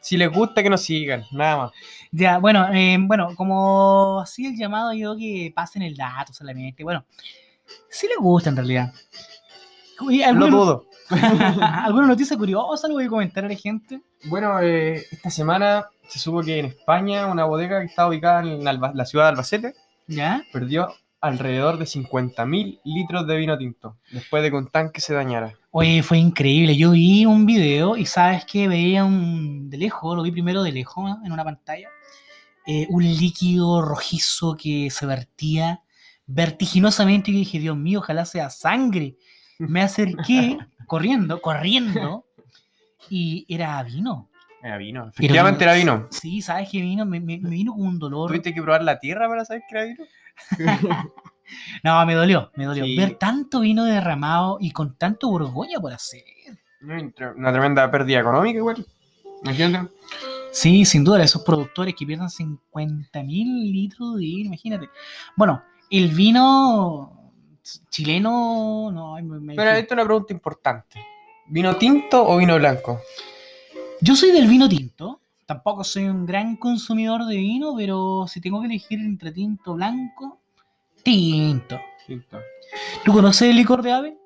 Si 0.00 0.16
les 0.16 0.30
gusta, 0.30 0.62
que 0.62 0.70
nos 0.70 0.82
sigan, 0.82 1.24
nada 1.32 1.56
más. 1.56 1.70
Ya, 2.10 2.38
bueno, 2.38 2.66
eh, 2.72 2.96
bueno, 3.00 3.34
como 3.36 4.20
así 4.20 4.46
el 4.46 4.56
llamado 4.56 4.92
yo 4.92 5.16
que 5.16 5.52
pasen 5.54 5.82
el 5.82 5.96
dato 5.96 6.32
solamente. 6.32 6.84
Bueno, 6.84 7.04
sí 7.88 8.06
les 8.08 8.18
gusta 8.18 8.50
en 8.50 8.56
realidad. 8.56 8.92
Lo 10.00 10.24
¿alguna, 10.26 10.46
dudo. 10.56 10.86
¿Alguna 11.60 12.06
noticia 12.08 12.36
curiosa? 12.36 12.88
¿Lo 12.88 12.94
voy 12.94 13.04
a 13.04 13.08
comentar 13.08 13.44
a 13.44 13.48
la 13.48 13.54
gente? 13.54 14.00
Bueno, 14.24 14.60
eh, 14.60 15.04
esta 15.10 15.30
semana 15.30 15.86
se 16.08 16.18
supo 16.18 16.42
que 16.42 16.58
en 16.58 16.66
España 16.66 17.26
una 17.26 17.44
bodega 17.44 17.80
que 17.80 17.86
está 17.86 18.06
ubicada 18.06 18.40
en 18.42 18.66
Alba- 18.66 18.92
la 18.94 19.06
ciudad 19.06 19.26
de 19.26 19.28
Albacete 19.30 19.74
¿Ya? 20.08 20.42
perdió 20.52 20.92
alrededor 21.22 21.78
de 21.78 21.86
50.000 21.86 22.80
litros 22.84 23.26
de 23.26 23.36
vino 23.36 23.56
tinto 23.56 23.96
después 24.10 24.42
de 24.42 24.50
que 24.50 24.56
un 24.56 24.68
tanque 24.68 25.00
se 25.00 25.14
dañara. 25.14 25.54
Oye, 25.70 26.02
fue 26.02 26.18
increíble. 26.18 26.76
Yo 26.76 26.90
vi 26.90 27.24
un 27.24 27.46
video 27.46 27.96
y 27.96 28.04
sabes 28.04 28.44
que 28.44 28.68
veía 28.68 29.04
un 29.04 29.70
de 29.70 29.78
lejos, 29.78 30.14
lo 30.16 30.22
vi 30.22 30.30
primero 30.32 30.62
de 30.62 30.72
lejos 30.72 31.04
¿no? 31.04 31.20
en 31.24 31.32
una 31.32 31.44
pantalla, 31.44 31.88
eh, 32.66 32.86
un 32.90 33.02
líquido 33.04 33.80
rojizo 33.82 34.56
que 34.56 34.90
se 34.90 35.06
vertía 35.06 35.80
vertiginosamente 36.26 37.30
y 37.30 37.34
yo 37.34 37.38
dije, 37.40 37.58
Dios 37.58 37.76
mío, 37.76 38.00
ojalá 38.00 38.24
sea 38.24 38.50
sangre. 38.50 39.16
Me 39.58 39.80
acerqué 39.82 40.58
corriendo, 40.86 41.40
corriendo 41.40 42.26
y 43.10 43.44
era 43.48 43.82
vino. 43.82 44.28
Era 44.62 44.76
vino. 44.76 45.08
Efectivamente 45.08 45.64
era 45.64 45.74
vino. 45.74 46.06
Sí, 46.10 46.40
sabes 46.40 46.68
que 46.70 46.80
vino, 46.80 47.04
me, 47.04 47.20
me- 47.20 47.38
me 47.38 47.50
vino 47.50 47.72
con 47.72 47.82
un 47.86 47.98
dolor. 47.98 48.28
¿Tuviste 48.28 48.54
que 48.54 48.62
probar 48.62 48.82
la 48.84 48.98
tierra 48.98 49.28
para 49.28 49.44
saber 49.44 49.62
que 49.68 49.76
era 49.76 49.84
vino? 49.86 50.04
No, 51.84 52.04
me 52.06 52.14
dolió, 52.14 52.50
me 52.56 52.64
dolió. 52.64 52.84
Sí. 52.84 52.96
Ver 52.96 53.16
tanto 53.16 53.60
vino 53.60 53.84
derramado 53.84 54.56
y 54.58 54.70
con 54.70 54.96
tanto 54.96 55.28
Borgoña 55.28 55.80
por 55.80 55.92
hacer. 55.92 56.22
Una 56.80 57.52
tremenda 57.52 57.90
pérdida 57.90 58.20
económica 58.20 58.56
igual. 58.58 58.86
Imagínate. 59.44 59.92
Sí, 60.50 60.84
sin 60.86 61.04
duda, 61.04 61.22
esos 61.22 61.42
productores 61.42 61.94
que 61.94 62.06
pierdan 62.06 62.30
50 62.30 63.22
mil 63.22 63.70
litros 63.72 64.14
de 64.14 64.20
vino, 64.20 64.46
imagínate. 64.46 64.88
Bueno, 65.36 65.62
el 65.90 66.08
vino 66.08 67.32
chileno, 67.90 68.90
no, 68.92 69.16
me- 69.22 69.54
Pero 69.54 69.70
esta 69.70 69.78
es 69.86 69.92
una 69.92 70.04
pregunta 70.04 70.32
importante. 70.32 71.04
¿Vino 71.46 71.76
tinto 71.76 72.26
o 72.26 72.36
vino 72.38 72.56
blanco? 72.56 73.00
yo 74.00 74.16
soy 74.16 74.30
del 74.32 74.46
vino 74.48 74.68
tinto, 74.68 75.20
tampoco 75.52 75.84
soy 75.84 76.04
un 76.04 76.24
gran 76.24 76.56
consumidor 76.56 77.26
de 77.26 77.36
vino, 77.36 77.74
pero 77.76 78.24
si 78.26 78.40
tengo 78.40 78.60
que 78.60 78.68
elegir 78.68 78.98
entre 79.00 79.32
tinto 79.32 79.74
blanco, 79.74 80.40
tinto. 81.02 81.78
Tinto. 82.06 82.40
¿Tú 83.04 83.12
conoces 83.12 83.50
el 83.50 83.56
licor 83.56 83.82
de 83.82 83.92
ave? 83.92 84.18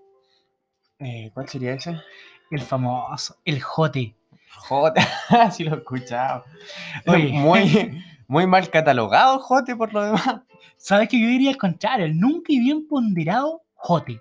Eh, 1.01 1.33
¿Cuál 1.35 1.49
sería 1.49 1.73
ese? 1.73 2.01
El 2.49 2.61
famoso, 2.61 3.39
el 3.45 3.61
jote. 3.61 4.15
Jote, 4.57 5.01
sí 5.51 5.65
lo 5.65 5.75
he 5.75 5.79
escuchado. 5.79 6.45
Oye. 7.07 7.33
Muy, 7.33 8.05
muy 8.29 8.47
mal 8.47 8.71
catalogado, 8.71 9.41
Jote, 9.41 9.75
por 9.75 9.93
lo 9.93 10.05
demás. 10.05 10.43
¿Sabes 10.77 11.09
que 11.09 11.21
yo 11.21 11.27
diría 11.27 11.51
al 11.51 11.57
contrario? 11.57 12.07
El 12.07 12.21
nunca 12.21 12.53
y 12.53 12.61
bien 12.61 12.87
ponderado 12.87 13.63
jote. 13.75 14.21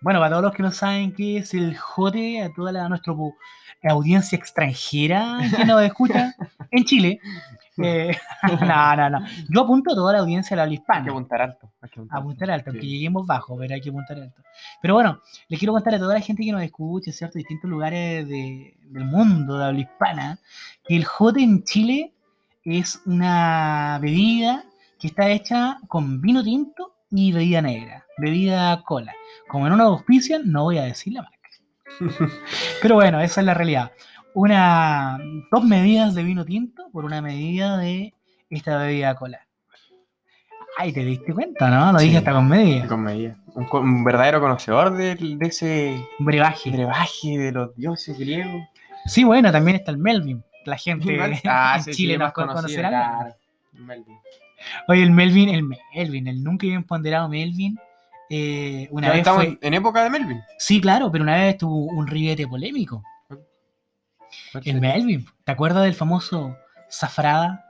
Bueno, 0.00 0.18
para 0.18 0.30
todos 0.30 0.44
los 0.44 0.54
que 0.54 0.62
no 0.62 0.72
saben 0.72 1.12
qué 1.12 1.36
es 1.36 1.52
el 1.52 1.76
jote, 1.76 2.42
a 2.42 2.50
toda 2.54 2.72
la, 2.72 2.88
audiencia 3.84 4.36
extranjera 4.36 5.38
que 5.56 5.64
nos 5.64 5.82
escucha 5.82 6.34
en 6.70 6.84
Chile. 6.84 7.20
eh, 7.78 8.16
no, 8.60 8.96
no, 8.96 9.10
no. 9.10 9.26
Yo 9.48 9.60
apunto 9.62 9.92
a 9.92 9.94
toda 9.94 10.12
la 10.14 10.18
audiencia 10.20 10.54
de 10.54 10.56
la 10.56 10.62
habla 10.64 10.72
Hay 10.72 10.76
que 10.78 10.82
hispana. 10.82 11.10
apuntar 11.10 11.42
alto. 11.42 11.70
Hay 11.80 11.88
que 11.90 12.00
apuntar, 12.00 12.18
Apuntar 12.18 12.50
alto, 12.50 12.70
aunque 12.70 12.86
Sí. 12.86 12.90
lleguemos 12.92 13.26
bajo, 13.26 13.56
pero 13.56 13.74
hay 13.74 13.80
que 13.80 13.90
apuntar 13.90 14.18
alto. 14.18 14.42
Pero 14.82 14.94
bueno, 14.94 15.20
le 15.48 15.56
quiero 15.58 15.72
contar 15.72 15.94
a 15.94 15.98
toda 15.98 16.14
la 16.14 16.20
gente 16.20 16.42
que 16.44 16.50
nos 16.52 16.62
escucha, 16.62 17.12
¿cierto? 17.12 17.38
Distintos 17.38 17.70
lugares 17.70 18.26
de- 18.28 18.74
del 18.82 19.04
mundo 19.04 19.58
de 19.58 19.64
habla 19.66 19.80
hispana, 19.80 20.38
que 20.84 20.96
el 20.96 21.04
jote 21.04 21.40
en 21.42 21.62
Chile 21.62 22.12
es 22.64 23.00
una 23.06 23.98
bebida 24.02 24.64
que 24.98 25.06
está 25.06 25.28
hecha 25.28 25.78
con 25.86 26.20
vino 26.20 26.42
tinto 26.42 26.94
y 27.10 27.30
bebida 27.32 27.62
negra, 27.62 28.04
bebida 28.18 28.82
cola. 28.82 29.14
Como 29.48 29.66
en 29.68 29.72
una 29.74 29.84
auspicia, 29.84 30.40
no 30.44 30.64
voy 30.64 30.78
a 30.78 30.82
decir 30.82 31.12
la 31.12 31.22
marca. 31.22 31.37
Pero 32.82 32.94
bueno, 32.96 33.20
esa 33.20 33.40
es 33.40 33.46
la 33.46 33.54
realidad. 33.54 33.92
Una, 34.34 35.18
dos 35.50 35.64
medidas 35.64 36.14
de 36.14 36.22
vino 36.22 36.44
tinto 36.44 36.88
por 36.92 37.04
una 37.04 37.20
medida 37.22 37.76
de 37.78 38.14
esta 38.50 38.78
bebida 38.78 39.14
cola. 39.14 39.40
Ay, 40.76 40.92
te 40.92 41.04
diste 41.04 41.34
cuenta, 41.34 41.68
¿no? 41.70 41.92
Lo 41.92 41.98
dije 41.98 42.18
hasta 42.18 42.32
con 42.32 42.48
medida. 42.48 42.86
Con 42.86 43.02
medida. 43.02 43.36
Un, 43.54 44.04
verdadero 44.04 44.40
conocedor 44.40 44.96
de, 44.96 45.18
ese 45.40 46.00
Brebaje. 46.20 46.70
brebaje 46.70 47.36
de 47.36 47.50
los 47.50 47.74
dioses 47.74 48.16
griegos. 48.16 48.62
Sí, 49.06 49.24
bueno, 49.24 49.50
también 49.50 49.76
está 49.76 49.90
el 49.90 49.98
Melvin. 49.98 50.44
La 50.64 50.76
gente 50.76 51.18
Ah, 51.44 51.74
en 51.78 51.82
sí, 51.82 51.90
Chile 51.92 52.14
sí, 52.14 52.18
nos 52.18 52.32
conocerá. 52.32 52.88
claro. 52.88 53.34
Melvin. 53.72 54.18
Oye, 54.86 55.02
el 55.02 55.10
Melvin, 55.10 55.48
el 55.48 55.64
Melvin, 55.64 56.28
el 56.28 56.42
nunca 56.42 56.66
bien 56.66 56.84
ponderado 56.84 57.28
Melvin. 57.28 57.78
Eh, 58.30 58.88
una 58.90 59.06
Ya 59.08 59.12
vez 59.12 59.18
estamos 59.20 59.44
fue- 59.44 59.58
en 59.60 59.74
época 59.74 60.02
de 60.04 60.10
Melvin. 60.10 60.40
Sí, 60.58 60.80
claro, 60.80 61.10
pero 61.10 61.24
una 61.24 61.36
vez 61.36 61.56
tuvo 61.58 61.86
un 61.86 62.06
ribete 62.06 62.46
polémico. 62.46 63.02
El 64.64 64.80
Melvin. 64.80 65.24
¿Te 65.44 65.52
acuerdas 65.52 65.84
del 65.84 65.94
famoso 65.94 66.56
Zafrada? 66.90 67.64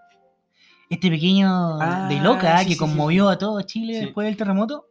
Este 0.91 1.11
pequeño 1.11 1.79
Ah, 1.81 2.07
de 2.09 2.19
loca 2.21 2.59
sí, 2.59 2.67
que 2.69 2.73
sí, 2.73 2.79
conmovió 2.79 3.29
a 3.29 3.37
todo 3.38 3.61
Chile 3.62 3.99
después 4.00 4.27
del 4.27 4.37
terremoto. 4.37 4.87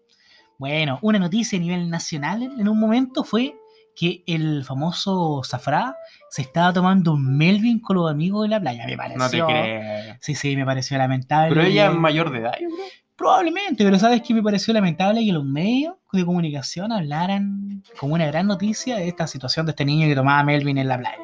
Bueno, 0.59 0.99
una 1.01 1.19
noticia 1.19 1.57
a 1.57 1.61
nivel 1.61 1.89
nacional 1.89 2.43
en 2.43 2.67
un 2.67 2.79
momento 2.79 3.23
fue 3.23 3.55
que 3.95 4.23
el 4.27 4.63
famoso 4.63 5.41
Zafrada 5.43 5.95
se 6.29 6.43
estaba 6.43 6.71
tomando 6.71 7.13
un 7.13 7.35
Melvin 7.35 7.79
con 7.79 7.95
los 7.97 8.11
amigos 8.11 8.43
de 8.43 8.49
la 8.49 8.59
playa. 8.61 8.85
Me 8.85 8.95
pareció. 8.95 9.17
No 9.43 9.47
te 9.47 9.53
creo. 9.53 10.15
Sí, 10.21 10.35
sí, 10.35 10.55
me 10.55 10.65
pareció 10.65 10.97
lamentable. 10.99 11.49
Pero 11.55 11.65
ella 11.67 11.87
es 11.89 11.95
mayor 11.95 12.31
de 12.31 12.39
edad, 12.39 12.53
yo 12.61 12.67
creo. 12.69 12.85
Probablemente, 13.17 13.83
pero 13.83 13.97
¿sabes 13.97 14.21
qué 14.21 14.33
me 14.33 14.43
pareció 14.43 14.73
lamentable? 14.73 15.25
Que 15.25 15.31
los 15.33 15.43
medios 15.43 15.95
de 16.13 16.23
comunicación 16.23 16.91
hablaran 16.91 17.83
como 17.99 18.13
una 18.13 18.27
gran 18.27 18.45
noticia 18.47 18.97
de 18.97 19.07
esta 19.07 19.25
situación 19.25 19.65
de 19.65 19.71
este 19.71 19.85
niño 19.85 20.07
que 20.07 20.15
tomaba 20.15 20.43
Melvin 20.43 20.77
en 20.77 20.87
la 20.87 20.97
playa. 20.99 21.17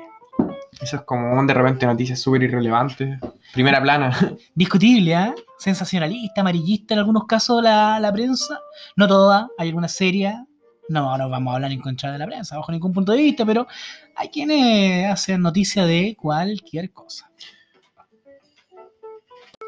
Eso 0.81 0.95
es 0.97 1.01
como 1.03 1.31
un 1.39 1.45
de 1.45 1.53
repente 1.53 1.85
noticias 1.85 2.19
súper 2.19 2.43
irrelevantes. 2.43 3.19
Primera 3.53 3.79
plana. 3.81 4.11
Discutible, 4.55 5.13
¿ah? 5.15 5.35
Sensacionalista, 5.59 6.41
amarillista 6.41 6.95
en 6.95 6.99
algunos 7.01 7.25
casos 7.25 7.61
la, 7.63 7.99
la 7.99 8.11
prensa. 8.11 8.59
No 8.95 9.07
toda, 9.07 9.49
hay 9.57 9.67
algunas 9.69 9.91
serias. 9.91 10.41
No, 10.89 11.15
no 11.17 11.29
vamos 11.29 11.51
a 11.51 11.55
hablar 11.55 11.71
en 11.71 11.79
contra 11.79 12.11
de 12.11 12.17
la 12.17 12.25
prensa, 12.25 12.57
bajo 12.57 12.71
ningún 12.71 12.91
punto 12.91 13.11
de 13.13 13.19
vista, 13.19 13.45
pero 13.45 13.67
hay 14.15 14.27
quienes 14.29 15.09
hacen 15.09 15.41
noticia 15.41 15.85
de 15.85 16.15
cualquier 16.19 16.91
cosa. 16.91 17.29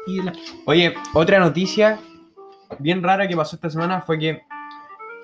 Y 0.08 0.18
de 0.18 0.24
la- 0.24 0.32
Oye, 0.66 0.92
otra 1.14 1.38
noticia 1.38 1.98
bien 2.78 3.02
rara 3.02 3.26
que 3.28 3.36
pasó 3.36 3.56
esta 3.56 3.70
semana 3.70 4.00
fue 4.02 4.18
que 4.18 4.42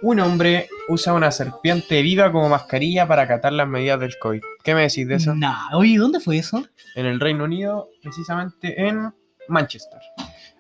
un 0.03 0.19
hombre 0.21 0.69
usa 0.89 1.13
una 1.15 1.31
serpiente 1.31 2.03
viva 2.03 2.33
como 2.33 2.49
mascarilla 2.49 3.07
para 3.07 3.23
acatar 3.23 3.53
las 3.53 3.69
medidas 3.69 4.01
del 4.01 4.19
COVID. 4.19 4.43
¿Qué 4.65 4.75
me 4.75 4.83
decís 4.83 5.07
de 5.07 5.15
eso? 5.15 5.35
Nah, 5.35 5.75
oye, 5.75 5.97
¿dónde 5.97 6.19
fue 6.19 6.39
eso? 6.39 6.65
En 6.97 7.07
el 7.07 7.21
Reino 7.21 7.45
Unido, 7.45 7.89
precisamente 8.03 8.81
en 8.89 9.13
Manchester. 9.49 10.01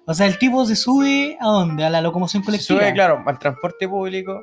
O 0.07 0.15
sea, 0.15 0.27
el 0.27 0.39
tipo 0.39 0.65
se 0.65 0.77
sube 0.77 1.37
a 1.41 1.47
dónde? 1.47 1.85
A 1.85 1.91
la 1.91 2.01
locomoción 2.01 2.43
Se 2.43 2.47
colectiva. 2.47 2.81
sube, 2.81 2.93
claro, 2.93 3.23
al 3.27 3.39
transporte 3.39 3.89
público 3.89 4.41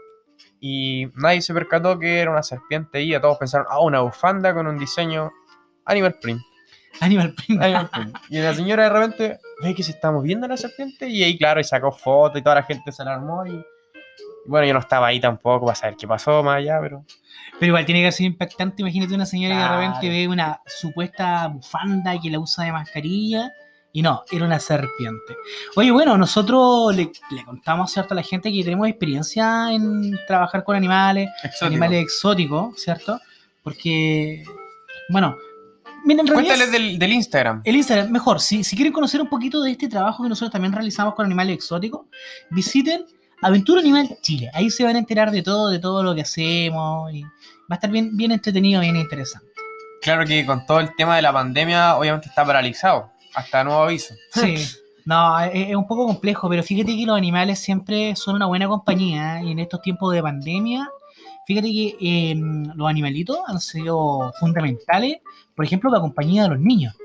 y 0.60 1.08
nadie 1.16 1.42
se 1.42 1.54
percató 1.54 1.98
que 1.98 2.20
era 2.20 2.32
una 2.32 2.44
serpiente 2.44 3.00
viva. 3.00 3.22
Todos 3.22 3.38
pensaron, 3.38 3.68
ah, 3.70 3.80
una 3.82 4.02
bufanda 4.02 4.54
con 4.54 4.68
un 4.68 4.78
diseño 4.78 5.32
animal 5.86 6.16
print. 6.22 6.42
Animal 7.02 7.34
print. 7.34 7.62
Animal 7.62 7.90
print. 7.90 8.18
Y 8.30 8.40
la 8.40 8.54
señora 8.54 8.84
de 8.84 8.90
repente 8.90 9.40
ve 9.64 9.74
que 9.76 9.84
se 9.84 9.92
está 9.92 10.12
moviendo 10.12 10.48
la 10.48 10.58
serpiente 10.58 11.08
y 11.08 11.24
ahí, 11.24 11.38
claro, 11.38 11.60
y 11.60 11.64
sacó 11.64 11.92
fotos 11.92 12.40
y 12.40 12.44
toda 12.44 12.56
la 12.56 12.64
gente 12.64 12.92
se 12.92 13.02
alarmó 13.02 13.46
y... 13.46 13.52
y 13.52 13.64
bueno, 14.48 14.66
yo 14.68 14.74
no 14.74 14.80
estaba 14.80 15.08
ahí 15.08 15.20
tampoco 15.20 15.66
para 15.68 15.76
saber 15.76 15.96
qué 15.98 16.08
pasó 16.08 16.44
más 16.44 16.58
allá, 16.58 16.80
pero... 16.82 17.06
Pero 17.60 17.68
igual 17.72 17.86
tiene 17.86 18.04
que 18.04 18.12
ser 18.12 18.26
impactante. 18.26 18.82
Imagínate 18.82 19.14
una 19.14 19.26
señora 19.26 19.54
que 19.56 19.60
de 19.62 19.66
Claro. 19.68 19.82
repente 19.82 20.10
ve 20.10 20.28
una 20.28 20.62
supuesta 20.66 21.48
bufanda 21.48 22.20
que 22.22 22.30
la 22.30 22.40
usa 22.40 22.66
de 22.66 22.72
mascarilla. 22.72 23.52
Y 23.92 24.02
no, 24.04 24.24
era 24.32 24.46
una 24.46 24.60
serpiente. 24.60 25.36
Oye, 25.76 25.90
bueno, 25.92 26.16
nosotros 26.18 26.96
le, 26.96 27.12
le 27.32 27.44
contamos 27.44 27.92
¿cierto? 27.92 28.14
a 28.14 28.16
la 28.16 28.24
gente 28.24 28.52
que 28.52 28.64
tenemos 28.64 28.88
experiencia 28.88 29.74
en 29.74 30.18
trabajar 30.28 30.64
con 30.64 30.76
animales, 30.76 31.28
Exótico. 31.44 31.66
animales 31.66 32.04
exóticos, 32.04 32.80
¿cierto? 32.82 33.20
Porque, 33.64 34.44
bueno, 35.10 35.36
miren, 36.06 36.28
Cuéntales 36.28 36.72
del, 36.72 37.00
del 37.00 37.14
Instagram. 37.14 37.62
el 37.64 37.76
Instagram, 37.76 38.10
mejor, 38.12 38.40
si, 38.40 38.64
si 38.64 38.76
quieren 38.76 38.94
conocer 38.94 39.22
un 39.22 39.30
poquito 39.30 39.62
de 39.62 39.72
este 39.72 39.88
trabajo 39.88 40.24
que 40.24 40.30
nosotros 40.30 40.52
también 40.52 40.74
realizamos 40.74 41.16
con 41.16 41.26
animales 41.26 41.56
exóticos, 41.56 42.08
visiten 42.50 43.06
Aventura 43.42 43.80
Animal 43.80 44.18
Chile. 44.22 44.50
Ahí 44.54 44.70
se 44.70 44.84
van 44.84 44.96
a 44.96 45.00
enterar 45.00 45.32
de 45.32 45.42
todo, 45.42 45.70
de 45.70 45.80
todo 45.80 46.04
lo 46.04 46.14
que 46.14 46.22
hacemos. 46.22 47.14
Y 47.14 47.24
va 47.24 47.30
a 47.70 47.76
estar 47.76 47.90
bien, 47.90 48.16
bien 48.18 48.32
entretenido, 48.32 48.82
bien 48.82 48.96
interesante. 48.96 49.48
Claro 50.02 50.26
que 50.26 50.46
con 50.46 50.66
todo 50.66 50.80
el 50.80 50.96
tema 50.96 51.16
de 51.16 51.22
la 51.22 51.32
pandemia, 51.32 51.96
obviamente 51.96 52.28
está 52.28 52.46
paralizado. 52.46 53.12
Hasta 53.34 53.64
nuevo 53.64 53.84
aviso. 53.84 54.14
Sí. 54.34 54.56
No, 55.06 55.40
es, 55.40 55.70
es 55.70 55.76
un 55.76 55.88
poco 55.88 56.06
complejo, 56.06 56.50
pero 56.50 56.64
fíjate 56.64 56.96
que 56.96 57.06
los 57.06 57.18
animales 57.18 57.60
siempre 57.60 58.16
son 58.16 58.36
una 58.36 58.46
buena 58.46 58.68
compañía 58.68 59.40
¿eh? 59.40 59.46
y 59.46 59.52
en 59.52 59.60
estos 59.60 59.82
tiempos 59.82 60.14
de 60.14 60.22
pandemia, 60.22 60.88
fíjate 61.50 61.72
que 61.72 61.98
eh, 62.00 62.36
los 62.76 62.88
animalitos 62.88 63.40
han 63.48 63.60
sido 63.60 64.32
fundamentales, 64.40 65.18
por 65.56 65.66
ejemplo, 65.66 65.90
la 65.90 66.00
compañía 66.00 66.44
de 66.44 66.50
los 66.50 66.60
niños. 66.60 66.96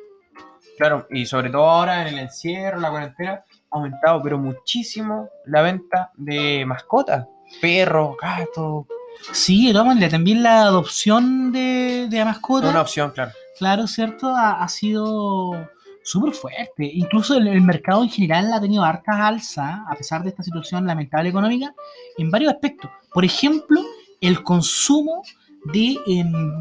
Claro, 0.76 1.06
y 1.08 1.24
sobre 1.24 1.48
todo 1.48 1.64
ahora 1.66 2.02
en 2.02 2.08
el 2.08 2.18
encierro, 2.20 2.78
la 2.78 2.90
cuarentena, 2.90 3.32
ha 3.32 3.44
aumentado, 3.70 4.22
pero 4.22 4.38
muchísimo 4.38 5.30
la 5.46 5.62
venta 5.62 6.10
de 6.16 6.66
mascotas. 6.66 7.26
Perros, 7.62 8.16
gatos. 8.20 8.84
Sí, 9.32 9.72
maneras, 9.72 10.10
también 10.10 10.42
la 10.42 10.64
adopción 10.64 11.50
de, 11.50 12.08
de 12.10 12.24
mascotas. 12.26 12.68
una 12.68 12.82
opción, 12.82 13.12
claro. 13.12 13.32
claro, 13.58 13.86
¿cierto? 13.86 14.28
Ha, 14.28 14.62
ha 14.62 14.68
sido 14.68 15.70
súper 16.02 16.34
fuerte. 16.34 16.90
Incluso 16.92 17.38
el, 17.38 17.48
el 17.48 17.62
mercado 17.62 18.02
en 18.02 18.10
general 18.10 18.52
ha 18.52 18.60
tenido 18.60 18.84
hartas 18.84 19.16
alzas, 19.16 19.78
a 19.88 19.94
pesar 19.96 20.22
de 20.22 20.28
esta 20.28 20.42
situación 20.42 20.86
lamentable 20.86 21.30
económica, 21.30 21.74
en 22.18 22.30
varios 22.30 22.52
aspectos. 22.52 22.90
Por 23.10 23.24
ejemplo, 23.24 23.80
el 24.26 24.42
consumo 24.42 25.22
de 25.72 25.98
em, 26.06 26.58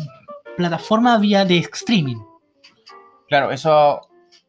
plataformas 0.56 1.20
vía 1.22 1.46
de 1.46 1.58
streaming. 1.58 2.22
Claro, 3.28 3.52
eso 3.52 4.02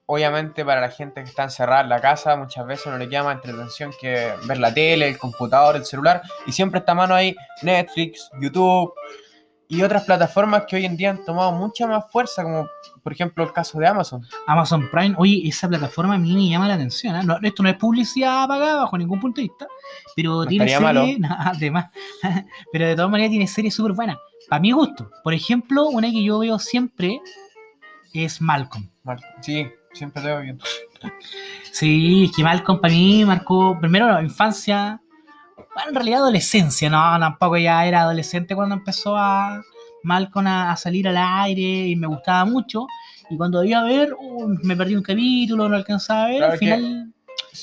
obviamente 0.06 0.64
para 0.64 0.80
la 0.80 0.90
gente 0.90 1.22
que 1.22 1.30
está 1.30 1.44
encerrada 1.44 1.82
en 1.82 1.88
la 1.88 2.00
casa 2.00 2.36
muchas 2.36 2.66
veces 2.66 2.86
no 2.86 2.98
le 2.98 3.08
queda 3.08 3.22
más 3.22 3.36
entretención 3.36 3.90
que 3.98 4.34
ver 4.46 4.58
la 4.58 4.72
tele, 4.72 5.08
el 5.08 5.18
computador, 5.18 5.76
el 5.76 5.86
celular 5.86 6.22
y 6.46 6.52
siempre 6.52 6.80
está 6.80 6.94
mano 6.94 7.14
ahí 7.14 7.34
Netflix, 7.62 8.30
YouTube 8.40 8.92
y 9.68 9.82
otras 9.82 10.04
plataformas 10.04 10.64
que 10.68 10.76
hoy 10.76 10.84
en 10.84 10.96
día 10.96 11.10
han 11.10 11.24
tomado 11.24 11.52
mucha 11.52 11.86
más 11.86 12.04
fuerza 12.12 12.42
como 12.42 12.68
por 13.02 13.12
ejemplo 13.12 13.44
el 13.44 13.52
caso 13.52 13.78
de 13.78 13.86
Amazon. 13.86 14.22
Amazon 14.46 14.88
Prime, 14.90 15.14
oye, 15.18 15.42
esa 15.48 15.68
plataforma 15.68 16.14
a 16.14 16.18
mí 16.18 16.34
me 16.34 16.48
llama 16.48 16.68
la 16.68 16.74
atención. 16.74 17.16
¿eh? 17.16 17.22
No, 17.24 17.38
esto 17.42 17.62
no 17.62 17.68
es 17.70 17.76
publicidad 17.76 18.46
pagada 18.46 18.76
bajo 18.82 18.98
ningún 18.98 19.20
punto 19.20 19.40
de 19.40 19.48
vista, 19.48 19.66
pero 20.14 20.42
No 20.42 20.46
tiene 20.46 20.66
series, 20.68 21.18
no, 21.18 21.28
además, 21.38 21.86
pero 22.72 22.86
de 22.86 22.94
todas 22.96 23.10
maneras 23.10 23.30
tiene 23.30 23.46
series 23.46 23.74
súper 23.74 23.92
buenas. 23.92 24.18
Para 24.48 24.60
mi 24.60 24.72
gusto, 24.72 25.10
por 25.22 25.32
ejemplo, 25.32 25.86
una 25.86 26.10
que 26.10 26.22
yo 26.22 26.38
veo 26.40 26.58
siempre 26.58 27.20
es 28.12 28.40
Malcolm. 28.40 28.88
Mal- 29.02 29.20
Sí, 29.40 29.66
siempre 29.92 30.22
te 30.22 30.28
veo 30.28 30.40
bien. 30.40 30.58
Sí, 31.72 32.24
es 32.30 32.36
que 32.36 32.42
Malcolm 32.42 32.80
para 32.80 32.94
mí 32.94 33.24
marcó 33.24 33.76
primero 33.80 34.06
la 34.10 34.22
infancia, 34.22 35.00
bueno, 35.74 35.88
en 35.90 35.94
realidad 35.94 36.20
adolescencia, 36.20 36.88
no, 36.90 36.98
tampoco 37.18 37.56
ya 37.58 37.84
era 37.86 38.02
adolescente 38.02 38.54
cuando 38.54 38.74
empezó 38.76 39.16
a 39.16 39.62
Malcolm 40.02 40.46
a, 40.46 40.70
a 40.72 40.76
salir 40.76 41.08
al 41.08 41.16
aire 41.16 41.62
y 41.88 41.96
me 41.96 42.06
gustaba 42.06 42.44
mucho. 42.44 42.86
y 43.30 43.36
cuando 43.36 43.64
iba 43.64 43.80
a 43.80 43.84
ver, 43.84 44.14
me 44.62 44.76
perdí 44.76 44.94
un 44.96 45.02
capítulo, 45.02 45.68
no 45.68 45.76
alcanzaba 45.76 46.24
a 46.24 46.28
ver, 46.28 46.36
Claro 46.38 46.52
al 46.52 46.58
final, 46.58 47.12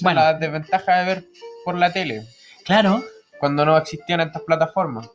Bueno. 0.01 0.19
la 0.21 0.33
desventaja 0.33 0.97
de 0.99 1.05
ver 1.05 1.25
por 1.63 1.75
la 1.77 1.91
tele, 1.93 2.25
claro, 2.65 3.03
cuando 3.39 3.65
no 3.65 3.77
existían 3.77 4.21
estas 4.21 4.41
plataformas. 4.43 5.09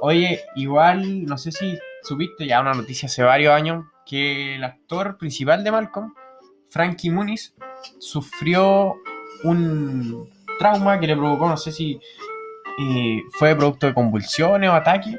Oye, 0.00 0.40
igual, 0.56 1.24
no 1.24 1.38
sé 1.38 1.52
si 1.52 1.78
supiste 2.02 2.46
ya 2.46 2.60
una 2.60 2.74
noticia 2.74 3.06
hace 3.06 3.22
varios 3.22 3.52
años 3.54 3.84
que 4.04 4.56
el 4.56 4.64
actor 4.64 5.16
principal 5.18 5.64
de 5.64 5.70
Malcolm, 5.72 6.12
Frankie 6.70 7.10
Muniz, 7.10 7.54
sufrió 7.98 8.94
un 9.42 10.28
trauma 10.58 10.98
que 11.00 11.06
le 11.06 11.16
provocó, 11.16 11.48
no 11.48 11.56
sé 11.56 11.72
si 11.72 11.98
eh, 12.78 13.22
fue 13.32 13.54
producto 13.56 13.86
de 13.86 13.94
convulsiones 13.94 14.68
o 14.70 14.72
ataque, 14.74 15.18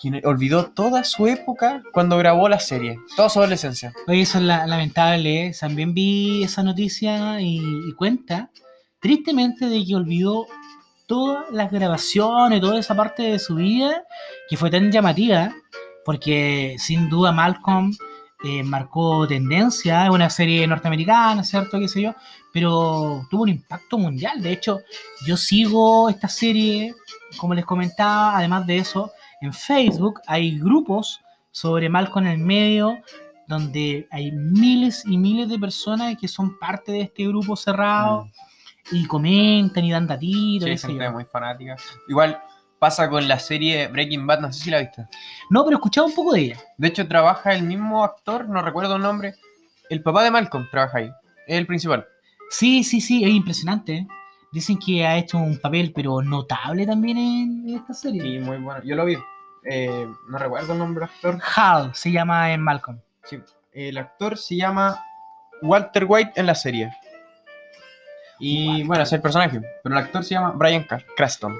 que 0.00 0.20
olvidó 0.24 0.66
toda 0.66 1.04
su 1.04 1.26
época 1.26 1.82
cuando 1.92 2.18
grabó 2.18 2.48
la 2.48 2.58
serie, 2.60 2.98
toda 3.16 3.28
su 3.28 3.38
adolescencia. 3.38 3.92
Oye, 4.06 4.22
eso 4.22 4.38
es 4.38 4.44
la- 4.44 4.66
lamentable. 4.66 5.46
¿eh? 5.46 5.52
También 5.58 5.94
vi 5.94 6.42
esa 6.42 6.62
noticia 6.62 7.40
y, 7.40 7.58
y 7.58 7.92
cuenta, 7.94 8.50
tristemente, 9.00 9.66
de 9.66 9.84
que 9.84 9.94
olvidó 9.94 10.46
todas 11.06 11.50
las 11.50 11.70
grabaciones, 11.70 12.60
toda 12.60 12.78
esa 12.78 12.94
parte 12.96 13.22
de 13.22 13.38
su 13.38 13.54
vida 13.54 14.04
que 14.48 14.56
fue 14.56 14.70
tan 14.70 14.90
llamativa, 14.90 15.54
porque 16.04 16.76
sin 16.78 17.08
duda 17.08 17.32
Malcolm 17.32 17.92
eh, 18.44 18.62
marcó 18.62 19.26
tendencia, 19.26 20.04
es 20.04 20.10
una 20.10 20.28
serie 20.28 20.66
norteamericana, 20.66 21.42
¿cierto? 21.42 21.78
¿Qué 21.78 21.88
sé 21.88 22.02
yo? 22.02 22.14
Pero 22.52 23.26
tuvo 23.30 23.44
un 23.44 23.48
impacto 23.48 23.98
mundial. 23.98 24.42
De 24.42 24.52
hecho, 24.52 24.80
yo 25.26 25.36
sigo 25.36 26.08
esta 26.10 26.28
serie, 26.28 26.94
como 27.38 27.54
les 27.54 27.64
comentaba, 27.64 28.36
además 28.36 28.66
de 28.66 28.76
eso, 28.76 29.10
en 29.40 29.52
Facebook 29.52 30.20
hay 30.26 30.58
grupos 30.58 31.20
sobre 31.50 31.88
Malcolm 31.88 32.26
en 32.26 32.32
el 32.32 32.38
medio 32.38 32.98
donde 33.46 34.08
hay 34.10 34.32
miles 34.32 35.04
y 35.06 35.18
miles 35.18 35.48
de 35.48 35.58
personas 35.58 36.16
que 36.18 36.28
son 36.28 36.58
parte 36.58 36.92
de 36.92 37.02
este 37.02 37.26
grupo 37.26 37.56
cerrado 37.56 38.28
y 38.90 39.06
comentan 39.06 39.84
y 39.84 39.90
dan 39.90 40.06
datitos. 40.06 40.68
Mm. 40.68 40.76
Sí, 40.76 40.86
gente 40.86 41.10
muy 41.10 41.24
fanática. 41.24 41.76
Igual 42.08 42.38
pasa 42.84 43.08
con 43.08 43.26
la 43.26 43.38
serie 43.38 43.88
Breaking 43.88 44.26
Bad, 44.26 44.40
no 44.40 44.52
sé 44.52 44.64
si 44.64 44.70
la 44.70 44.80
viste. 44.80 45.06
No, 45.48 45.64
pero 45.64 45.78
escuchaba 45.78 46.06
un 46.06 46.14
poco 46.14 46.34
de 46.34 46.40
ella. 46.40 46.58
De 46.76 46.88
hecho, 46.88 47.08
trabaja 47.08 47.54
el 47.54 47.62
mismo 47.62 48.04
actor, 48.04 48.46
no 48.46 48.60
recuerdo 48.60 48.96
el 48.96 49.00
nombre. 49.02 49.36
El 49.88 50.02
papá 50.02 50.22
de 50.22 50.30
Malcolm 50.30 50.68
trabaja 50.70 50.98
ahí. 50.98 51.10
Es 51.46 51.56
el 51.56 51.66
principal. 51.66 52.06
Sí, 52.50 52.84
sí, 52.84 53.00
sí, 53.00 53.24
es 53.24 53.30
impresionante. 53.30 53.94
¿eh? 53.94 54.06
Dicen 54.52 54.78
que 54.78 55.06
ha 55.06 55.16
hecho 55.16 55.38
un 55.38 55.56
papel, 55.56 55.92
pero 55.94 56.20
notable 56.20 56.84
también 56.84 57.16
en 57.16 57.74
esta 57.74 57.94
serie. 57.94 58.20
Sí, 58.20 58.38
muy 58.38 58.58
bueno. 58.58 58.82
Yo 58.84 58.96
lo 58.96 59.06
vi. 59.06 59.16
Eh, 59.64 60.06
no 60.28 60.36
recuerdo 60.36 60.74
el 60.74 60.78
nombre 60.78 61.06
del 61.06 61.10
actor. 61.14 61.40
Hal 61.56 61.94
se 61.94 62.12
llama 62.12 62.52
en 62.52 62.60
Malcolm. 62.60 63.00
Sí, 63.22 63.40
El 63.72 63.96
actor 63.96 64.36
se 64.36 64.56
llama 64.56 65.02
Walter 65.62 66.04
White 66.06 66.32
en 66.36 66.44
la 66.44 66.54
serie. 66.54 66.92
Y 68.40 68.68
Walter. 68.68 68.86
bueno, 68.88 69.02
es 69.04 69.12
el 69.14 69.22
personaje. 69.22 69.62
Pero 69.82 69.96
el 69.96 70.04
actor 70.04 70.22
se 70.22 70.34
llama 70.34 70.50
Brian 70.50 70.86
Cranston. 71.16 71.56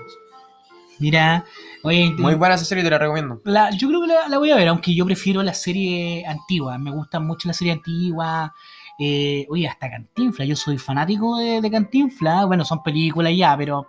Mira, 0.98 1.44
oye, 1.82 2.10
Muy 2.18 2.34
buena 2.34 2.54
esa 2.54 2.64
serie, 2.64 2.84
te 2.84 2.90
la 2.90 2.98
recomiendo. 2.98 3.40
la- 3.44 3.70
yo 3.70 3.88
creo 3.88 4.00
que 4.02 4.06
la, 4.08 4.28
la 4.28 4.38
voy 4.38 4.50
a 4.50 4.56
ver, 4.56 4.68
aunque 4.68 4.94
yo 4.94 5.04
prefiero 5.04 5.42
la 5.42 5.54
serie 5.54 6.24
antigua. 6.26 6.78
Me 6.78 6.90
gusta 6.90 7.18
mucho 7.20 7.48
la 7.48 7.54
serie 7.54 7.72
antigua. 7.72 8.54
Eh, 8.98 9.46
oye, 9.50 9.66
hasta 9.66 9.90
Cantinfla. 9.90 10.44
Yo 10.44 10.54
soy 10.56 10.78
fanático 10.78 11.36
de, 11.38 11.60
de 11.60 11.70
Cantinfla. 11.70 12.44
Bueno, 12.44 12.64
son 12.64 12.82
películas 12.82 13.32
ya, 13.36 13.56
pero 13.56 13.88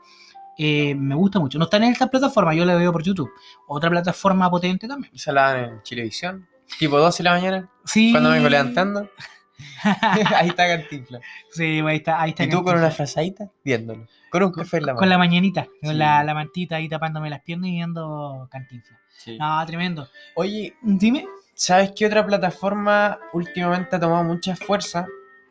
eh, 0.58 0.96
me 0.96 1.14
gusta 1.16 1.40
mucho. 1.40 1.60
No 1.60 1.66
está 1.66 1.78
en 1.78 1.84
esta 1.84 2.08
plataforma, 2.08 2.54
yo 2.56 2.66
la 2.66 2.76
veo 2.76 2.92
por 2.92 3.04
YouTube. 3.04 3.30
Otra 3.68 3.90
plataforma 3.90 4.50
potente 4.50 4.88
también. 4.88 5.14
Esa 5.14 5.32
la 5.32 5.54
dan 5.54 5.64
en 5.66 5.82
Chilevisión. 5.84 6.48
Tipo 6.80 6.98
12 6.98 7.22
de 7.22 7.24
la 7.30 7.36
mañana. 7.36 7.70
Sí. 7.86 8.12
Cuando 8.12 8.30
me 8.30 8.36
vengo 8.38 8.50
levantando. 8.50 9.08
ahí 9.84 10.50
está 10.50 10.68
Cantinfla. 10.68 11.22
sí, 11.52 11.80
ahí 11.86 11.98
está. 11.98 12.20
Ahí 12.22 12.32
está 12.32 12.44
Y 12.44 12.50
tú 12.50 12.64
con 12.64 12.78
una 12.78 12.92
frazadita 12.92 13.50
viéndolo. 13.64 14.08
Con 14.40 14.44
un 14.50 14.52
café 14.52 14.78
en 14.78 14.86
la 14.86 14.94
mano. 14.94 15.00
Con 15.00 15.10
la 15.10 15.18
mañanita, 15.18 15.66
con 15.82 15.92
Sí. 15.92 15.98
la, 15.98 16.24
la 16.24 16.34
mantita 16.34 16.76
ahí 16.78 16.88
tapándome 16.90 17.30
las 17.30 17.42
piernas 17.42 17.70
y 17.70 17.74
viendo 17.74 18.48
Cantinfla. 18.52 19.00
Sí. 19.18 19.38
No, 19.38 19.66
tremendo. 19.66 20.08
Oye, 20.36 20.76
Dime. 20.82 21.26
¿sabes 21.54 21.94
qué 21.96 22.06
otra 22.06 22.26
plataforma 22.26 23.18
últimamente 23.34 23.96
ha 23.96 24.00
tomado 24.00 24.24
mucha 24.24 24.56
fuerza? 24.56 25.06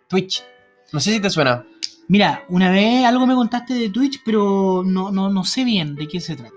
Twitch. 0.08 0.44
No 0.92 1.00
sé 1.00 1.12
si 1.12 1.20
te 1.20 1.30
suena. 1.30 1.64
Mira, 2.08 2.44
una 2.48 2.70
vez 2.70 3.04
algo 3.06 3.26
me 3.26 3.34
contaste 3.34 3.72
de 3.74 3.88
Twitch, 3.88 4.20
pero 4.24 4.82
no, 4.84 5.10
no, 5.10 5.30
no 5.30 5.44
sé 5.44 5.64
bien 5.64 5.94
de 5.94 6.06
qué 6.06 6.20
se 6.20 6.36
trata. 6.36 6.52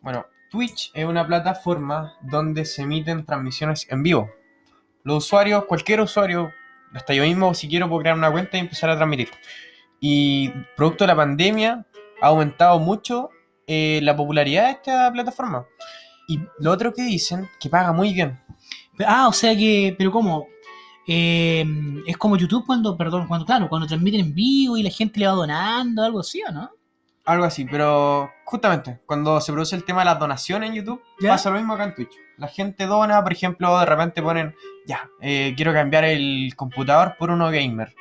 Bueno, 0.00 0.24
Twitch 0.50 0.90
es 0.94 1.04
una 1.04 1.26
plataforma 1.26 2.14
donde 2.22 2.64
se 2.64 2.82
emiten 2.82 3.26
transmisiones 3.26 3.86
en 3.90 4.02
vivo. 4.02 4.30
Los 5.04 5.26
usuarios, 5.26 5.66
cualquier 5.66 6.00
usuario, 6.00 6.50
hasta 6.94 7.12
yo 7.12 7.22
mismo, 7.24 7.52
si 7.52 7.68
quiero, 7.68 7.88
puedo 7.88 8.00
crear 8.00 8.16
una 8.16 8.30
cuenta 8.32 8.56
y 8.56 8.60
empezar 8.60 8.88
a 8.88 8.96
transmitir. 8.96 9.28
Y 10.00 10.50
producto 10.76 11.04
de 11.04 11.08
la 11.08 11.16
pandemia, 11.16 11.86
ha 12.20 12.26
aumentado 12.26 12.78
mucho 12.78 13.30
eh, 13.66 14.00
la 14.02 14.16
popularidad 14.16 14.64
de 14.64 14.70
esta 14.72 15.12
plataforma. 15.12 15.66
Y 16.28 16.40
lo 16.58 16.72
otro 16.72 16.92
que 16.92 17.02
dicen, 17.02 17.48
que 17.58 17.68
paga 17.68 17.92
muy 17.92 18.12
bien. 18.12 18.38
Ah, 19.06 19.28
o 19.28 19.32
sea 19.32 19.56
que, 19.56 19.94
pero 19.96 20.10
¿cómo? 20.10 20.46
Eh, 21.06 21.64
es 22.06 22.16
como 22.18 22.36
YouTube 22.36 22.66
cuando, 22.66 22.96
perdón, 22.96 23.26
cuando, 23.26 23.46
claro, 23.46 23.68
cuando 23.68 23.86
transmiten 23.86 24.20
en 24.20 24.34
vivo 24.34 24.76
y 24.76 24.82
la 24.82 24.90
gente 24.90 25.18
le 25.20 25.26
va 25.26 25.32
donando, 25.32 26.04
algo 26.04 26.20
así, 26.20 26.42
¿o 26.46 26.52
no? 26.52 26.70
Algo 27.24 27.44
así, 27.44 27.66
pero 27.66 28.30
justamente 28.44 29.00
cuando 29.04 29.40
se 29.40 29.52
produce 29.52 29.76
el 29.76 29.84
tema 29.84 30.00
de 30.00 30.06
las 30.06 30.18
donaciones 30.18 30.70
en 30.70 30.76
YouTube, 30.76 31.02
¿Ya? 31.20 31.30
pasa 31.30 31.50
lo 31.50 31.56
mismo 31.56 31.74
acá 31.74 31.84
en 31.84 31.94
Twitch. 31.94 32.12
La 32.38 32.48
gente 32.48 32.86
dona, 32.86 33.22
por 33.22 33.32
ejemplo, 33.32 33.78
de 33.78 33.86
repente 33.86 34.22
ponen, 34.22 34.54
ya, 34.86 35.08
eh, 35.20 35.52
quiero 35.56 35.72
cambiar 35.72 36.04
el 36.04 36.54
computador 36.56 37.16
por 37.18 37.30
uno 37.30 37.50
gamer. 37.50 37.94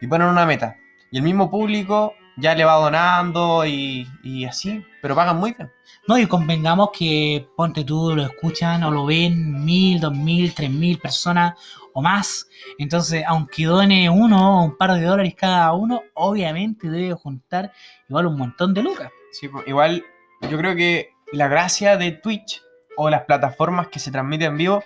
Y 0.00 0.06
ponen 0.06 0.28
una 0.28 0.46
meta. 0.46 0.76
Y 1.10 1.18
el 1.18 1.22
mismo 1.22 1.50
público 1.50 2.14
ya 2.36 2.54
le 2.54 2.64
va 2.64 2.74
donando 2.74 3.66
y, 3.66 4.06
y 4.22 4.44
así, 4.44 4.84
pero 5.02 5.14
pagan 5.14 5.38
muy 5.38 5.52
bien. 5.52 5.70
No, 6.08 6.18
y 6.18 6.26
convengamos 6.26 6.90
que, 6.92 7.46
ponte 7.56 7.84
tú, 7.84 8.14
lo 8.14 8.22
escuchan 8.22 8.82
o 8.84 8.90
lo 8.90 9.06
ven 9.06 9.64
mil, 9.64 10.00
dos 10.00 10.14
mil, 10.16 10.54
tres 10.54 10.70
mil 10.70 10.98
personas 10.98 11.54
o 11.92 12.02
más. 12.02 12.48
Entonces, 12.78 13.24
aunque 13.26 13.64
done 13.64 14.08
uno 14.08 14.60
o 14.60 14.64
un 14.64 14.76
par 14.76 14.94
de 14.94 15.04
dólares 15.04 15.34
cada 15.36 15.72
uno, 15.72 16.02
obviamente 16.14 16.88
debe 16.88 17.12
juntar 17.14 17.72
igual 18.08 18.26
un 18.26 18.38
montón 18.38 18.74
de 18.74 18.82
lucas. 18.82 19.10
Sí, 19.32 19.48
pues, 19.48 19.66
igual 19.68 20.02
yo 20.48 20.56
creo 20.56 20.74
que 20.74 21.10
la 21.32 21.48
gracia 21.48 21.96
de 21.96 22.12
Twitch 22.12 22.62
o 22.96 23.10
las 23.10 23.22
plataformas 23.22 23.88
que 23.88 23.98
se 23.98 24.10
transmiten 24.10 24.52
en 24.52 24.56
vivo 24.56 24.82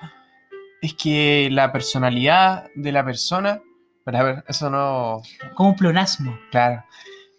es 0.83 0.95
que 0.95 1.49
la 1.51 1.73
personalidad 1.73 2.69
de 2.75 2.93
la 2.93 3.05
persona, 3.05 3.63
pero 4.05 4.19
a 4.19 4.23
ver, 4.23 4.45
eso 4.49 4.71
no, 4.71 5.23
Como 5.55 5.71
un 5.71 5.77
pleonasmo. 5.77 6.39
Claro. 6.51 6.85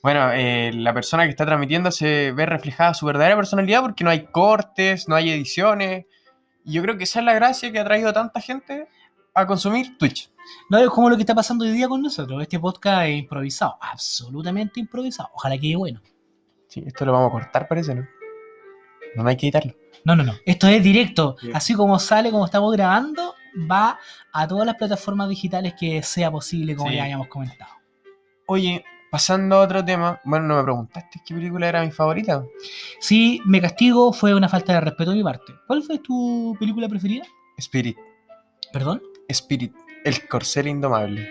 Bueno, 0.01 0.31
eh, 0.33 0.71
la 0.73 0.93
persona 0.93 1.23
que 1.23 1.29
está 1.29 1.45
transmitiendo 1.45 1.91
se 1.91 2.31
ve 2.31 2.45
reflejada 2.45 2.93
su 2.93 3.05
verdadera 3.05 3.35
personalidad 3.35 3.81
porque 3.81 4.03
no 4.03 4.09
hay 4.09 4.25
cortes, 4.27 5.07
no 5.07 5.15
hay 5.15 5.31
ediciones. 5.31 6.05
Y 6.63 6.73
yo 6.73 6.81
creo 6.81 6.97
que 6.97 7.05
esa 7.05 7.19
es 7.19 7.25
la 7.25 7.33
gracia 7.33 7.71
que 7.71 7.79
ha 7.79 7.83
traído 7.83 8.09
a 8.09 8.13
tanta 8.13 8.41
gente 8.41 8.87
a 9.33 9.45
consumir 9.45 9.97
Twitch. 9.97 10.31
No 10.69 10.77
es 10.79 10.89
como 10.89 11.09
lo 11.09 11.15
que 11.15 11.23
está 11.23 11.35
pasando 11.35 11.65
hoy 11.65 11.71
día 11.71 11.87
con 11.87 12.01
nosotros. 12.01 12.41
Este 12.41 12.59
podcast 12.59 13.07
es 13.07 13.19
improvisado, 13.19 13.77
absolutamente 13.81 14.79
improvisado. 14.79 15.29
Ojalá 15.33 15.57
quede 15.57 15.75
bueno. 15.75 16.01
Sí, 16.67 16.83
esto 16.85 17.05
lo 17.05 17.13
vamos 17.13 17.29
a 17.29 17.31
cortar, 17.31 17.67
parece, 17.67 17.95
¿no? 17.95 18.07
No 19.15 19.27
hay 19.27 19.37
que 19.37 19.47
editarlo. 19.47 19.73
No, 20.03 20.15
no, 20.15 20.23
no. 20.23 20.33
Esto 20.45 20.67
es 20.67 20.83
directo. 20.83 21.35
Así 21.53 21.73
como 21.73 21.99
sale, 21.99 22.31
como 22.31 22.45
estamos 22.45 22.71
grabando, 22.73 23.34
va 23.69 23.99
a 24.33 24.47
todas 24.47 24.65
las 24.65 24.75
plataformas 24.75 25.29
digitales 25.29 25.73
que 25.79 26.01
sea 26.03 26.31
posible, 26.31 26.75
como 26.75 26.89
Sí. 26.89 26.95
ya 26.97 27.03
habíamos 27.03 27.27
comentado. 27.27 27.71
Oye, 28.47 28.83
pasando 29.11 29.55
a 29.55 29.59
otro 29.61 29.83
tema. 29.83 30.19
Bueno, 30.23 30.45
no 30.47 30.57
me 30.57 30.63
preguntaste 30.63 31.21
qué 31.25 31.33
película 31.33 31.67
era 31.67 31.81
mi 31.83 31.91
favorita. 31.91 32.43
Si 32.99 33.41
me 33.45 33.61
castigo, 33.61 34.11
fue 34.13 34.33
una 34.35 34.49
falta 34.49 34.73
de 34.73 34.81
respeto 34.81 35.11
de 35.11 35.17
mi 35.17 35.23
parte. 35.23 35.53
¿Cuál 35.67 35.83
fue 35.83 35.99
tu 35.99 36.55
película 36.59 36.87
preferida? 36.89 37.25
Spirit. 37.57 37.97
¿Perdón? 38.73 39.01
Spirit. 39.29 39.73
El 40.03 40.27
corcel 40.27 40.67
indomable. 40.67 41.27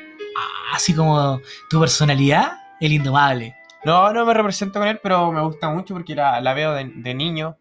Así 0.73 0.95
como 0.95 1.41
tu 1.71 1.79
personalidad, 1.79 2.53
el 2.81 2.93
indomable. 2.93 3.55
No, 3.85 4.13
no 4.13 4.25
me 4.25 4.35
represento 4.35 4.79
con 4.81 4.89
él, 4.89 4.99
pero 5.03 5.31
me 5.31 5.43
gusta 5.43 5.69
mucho 5.69 5.95
porque 5.95 6.15
la, 6.17 6.41
la 6.41 6.55
veo 6.55 6.73
de, 6.73 6.91
de 6.97 7.15
niño, 7.15 7.59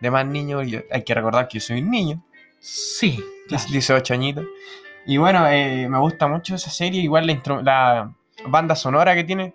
de 0.00 0.10
más 0.10 0.24
niño. 0.24 0.62
y 0.62 0.80
hay 0.90 1.02
que 1.04 1.12
recordar 1.12 1.48
que 1.48 1.58
yo 1.58 1.66
soy 1.66 1.80
un 1.82 1.90
niño. 1.90 2.24
Sí, 2.60 3.22
claro. 3.48 3.64
18 3.70 4.14
añitos. 4.14 4.44
Y 5.06 5.16
bueno, 5.18 5.46
eh, 5.48 5.88
me 5.88 5.98
gusta 5.98 6.26
mucho 6.26 6.54
esa 6.54 6.70
serie. 6.70 7.00
Igual 7.02 7.26
la, 7.26 7.40
la 7.62 8.12
banda 8.48 8.74
sonora 8.74 9.14
que 9.14 9.24
tiene. 9.24 9.54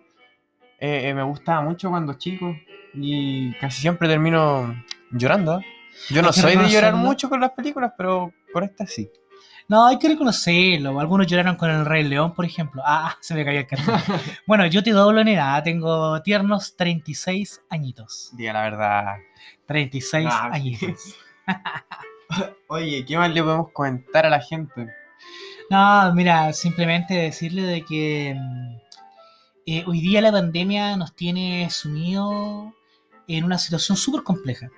eh, 0.80 1.10
eh, 1.10 1.13
me 1.13 1.23
gustaba 1.23 1.62
mucho 1.62 1.89
cuando 1.89 2.13
chico. 2.13 2.56
Y 2.93 3.54
casi 3.56 3.82
siempre 3.82 4.08
termino 4.08 4.73
llorando. 5.12 5.62
Yo 6.10 6.21
no 6.21 6.32
soy 6.34 6.56
de 6.56 6.69
llorar 6.69 6.95
mucho 6.95 7.30
con 7.30 7.39
las 7.41 7.51
películas, 7.51 7.91
pero 7.97 8.34
con 8.54 8.63
esta 8.63 8.86
sí. 8.88 9.10
No, 9.67 9.88
hay 9.88 9.97
que 9.99 10.10
reconocerlo. 10.10 10.99
Algunos 10.99 11.27
lloraron 11.27 11.56
con 11.56 11.69
el 11.69 11.86
Rey 11.86 12.04
León, 12.04 12.34
por 12.34 12.43
ejemplo. 12.45 12.82
Ah, 12.86 13.15
se 13.21 13.34
me 13.36 13.45
cayó 13.45 13.60
el 13.60 13.67
cartón. 13.67 13.95
bueno, 14.47 14.65
yo 14.67 14.84
te 14.84 14.91
doblo 14.91 15.21
en 15.21 15.30
edad. 15.30 15.63
Tengo 15.63 16.21
tiernos 16.23 16.75
36 16.75 17.62
añitos. 17.69 18.32
Diga 18.34 18.54
la 18.54 18.62
verdad. 18.63 19.06
36 19.67 20.27
Ah, 20.30 20.49
añitos. 20.51 21.15
Oye, 22.67 23.06
¿qué 23.06 23.17
más 23.17 23.34
le 23.34 23.44
podemos 23.44 23.72
comentar 23.72 24.26
a 24.26 24.30
la 24.30 24.41
gente? 24.41 24.88
No, 25.70 26.13
mira, 26.13 26.52
simplemente 26.54 27.13
decirle 27.13 27.63
de 27.63 27.86
que 27.86 28.36
mm, 28.38 28.78
eh, 29.65 29.84
hoy 29.88 30.02
día 30.02 30.22
la 30.22 30.32
pandemia 30.32 30.98
nos 30.98 31.15
tiene 31.15 31.70
sumido 31.70 32.74
en 33.28 33.44
una 33.44 33.58
situación 33.58 33.98
súper 33.98 34.24
compleja. 34.24 34.70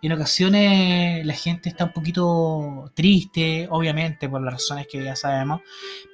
En 0.00 0.12
ocasiones 0.12 1.24
la 1.24 1.34
gente 1.34 1.68
está 1.68 1.84
un 1.84 1.92
poquito 1.92 2.90
triste, 2.94 3.68
obviamente, 3.70 4.28
por 4.28 4.42
las 4.42 4.54
razones 4.54 4.88
que 4.90 5.04
ya 5.04 5.14
sabemos, 5.14 5.60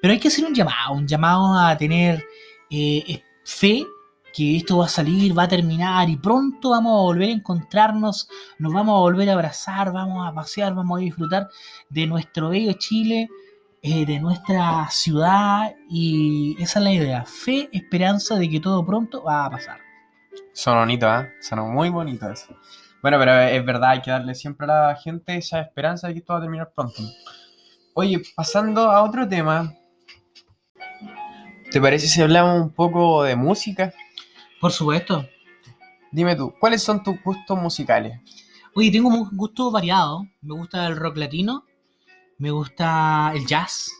pero 0.02 0.12
hay 0.12 0.20
que 0.20 0.28
hacer 0.28 0.44
un 0.44 0.54
llamado, 0.54 0.92
un 0.92 1.06
llamado 1.06 1.58
a 1.58 1.76
tener 1.76 2.24
eh, 2.70 3.22
fe 3.44 3.86
que 4.32 4.56
esto 4.56 4.78
va 4.78 4.86
a 4.86 4.88
salir, 4.88 5.36
va 5.36 5.44
a 5.44 5.48
terminar 5.48 6.08
y 6.08 6.16
pronto 6.16 6.70
vamos 6.70 6.92
a 6.92 7.02
volver 7.02 7.28
a 7.30 7.32
encontrarnos, 7.32 8.28
nos 8.58 8.72
vamos 8.72 8.94
a 8.94 9.00
volver 9.00 9.30
a 9.30 9.34
abrazar, 9.34 9.92
vamos 9.92 10.26
a 10.26 10.32
pasear, 10.32 10.74
vamos 10.74 10.98
a 10.98 11.02
disfrutar 11.02 11.48
de 11.88 12.06
nuestro 12.06 12.50
bello 12.50 12.72
Chile, 12.74 13.28
eh, 13.82 14.04
de 14.04 14.18
nuestra 14.18 14.88
ciudad 14.90 15.72
y 15.88 16.56
esa 16.60 16.78
es 16.78 16.84
la 16.84 16.92
idea, 16.92 17.24
fe, 17.24 17.68
esperanza 17.72 18.36
de 18.36 18.48
que 18.48 18.60
todo 18.60 18.84
pronto 18.84 19.22
va 19.22 19.46
a 19.46 19.50
pasar. 19.50 19.78
Sonó 20.52 20.80
bonito, 20.80 21.06
¿eh? 21.06 21.30
Sonó 21.40 21.66
muy 21.66 21.88
bonito 21.88 22.28
eso. 22.28 22.56
Bueno, 23.00 23.18
pero 23.18 23.40
es 23.42 23.64
verdad, 23.64 23.90
hay 23.90 24.02
que 24.02 24.10
darle 24.10 24.34
siempre 24.34 24.66
a 24.66 24.88
la 24.88 24.96
gente 24.96 25.36
esa 25.36 25.60
esperanza 25.60 26.08
de 26.08 26.14
que 26.14 26.18
esto 26.18 26.32
va 26.32 26.40
a 26.40 26.42
terminar 26.42 26.72
pronto. 26.74 27.00
Oye, 27.94 28.20
pasando 28.34 28.90
a 28.90 29.02
otro 29.02 29.28
tema, 29.28 29.72
¿te 31.70 31.80
parece 31.80 32.08
si 32.08 32.20
hablamos 32.20 32.60
un 32.60 32.70
poco 32.70 33.22
de 33.22 33.36
música? 33.36 33.92
Por 34.60 34.72
supuesto. 34.72 35.28
Dime 36.10 36.34
tú, 36.36 36.54
¿cuáles 36.58 36.82
son 36.82 37.02
tus 37.02 37.22
gustos 37.22 37.58
musicales? 37.60 38.18
Oye, 38.74 38.90
tengo 38.90 39.08
un 39.08 39.28
gusto 39.36 39.70
variado. 39.70 40.26
Me 40.40 40.54
gusta 40.54 40.86
el 40.86 40.96
rock 40.96 41.18
latino, 41.18 41.64
me 42.38 42.50
gusta 42.50 43.32
el 43.34 43.46
jazz, 43.46 43.90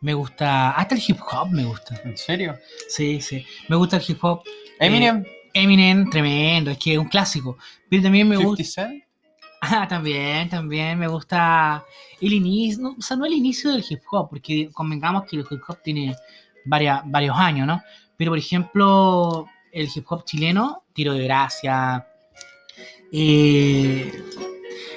me 0.00 0.14
gusta. 0.14 0.70
Hasta 0.72 0.94
el 0.94 1.02
hip 1.06 1.18
hop 1.30 1.50
me 1.50 1.64
gusta. 1.64 2.00
¿En 2.04 2.16
serio? 2.16 2.56
Sí, 2.88 3.20
sí. 3.20 3.44
Me 3.68 3.76
gusta 3.76 3.96
el 3.98 4.04
hip 4.06 4.18
hop. 4.22 4.42
Eminem, 4.80 5.24
Eminem, 5.52 6.08
tremendo, 6.10 6.70
es 6.70 6.78
que 6.78 6.92
es 6.94 6.98
un 6.98 7.08
clásico. 7.08 7.56
Pero 7.88 8.02
también 8.02 8.28
me 8.28 8.36
50 8.36 8.62
gusta. 8.62 8.82
Cent. 8.82 9.04
Ah, 9.60 9.88
también, 9.88 10.48
también 10.48 10.96
me 10.96 11.08
gusta 11.08 11.84
el 12.20 12.32
inicio. 12.32 12.80
No, 12.80 12.94
o 12.96 13.02
sea, 13.02 13.16
no 13.16 13.26
el 13.26 13.32
inicio 13.32 13.72
del 13.72 13.84
hip 13.88 14.02
hop, 14.08 14.30
porque 14.30 14.70
convengamos 14.72 15.24
que 15.24 15.34
el 15.34 15.44
hip 15.50 15.60
hop 15.66 15.82
tiene 15.82 16.14
varias, 16.64 17.02
varios 17.06 17.36
años, 17.36 17.66
¿no? 17.66 17.82
Pero 18.16 18.30
por 18.30 18.38
ejemplo, 18.38 19.48
el 19.72 19.88
hip 19.94 20.04
hop 20.08 20.24
chileno, 20.24 20.84
Tiro 20.92 21.14
de 21.14 21.24
Gracia, 21.24 22.06
eh, 23.12 24.12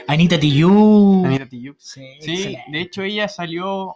Anita 0.07 0.39
Tijoux. 0.39 1.25
Anita 1.25 1.47
Tijoux. 1.47 1.75
Sí, 1.79 2.57
de 2.71 2.81
hecho 2.81 3.03
ella 3.03 3.27
salió, 3.27 3.95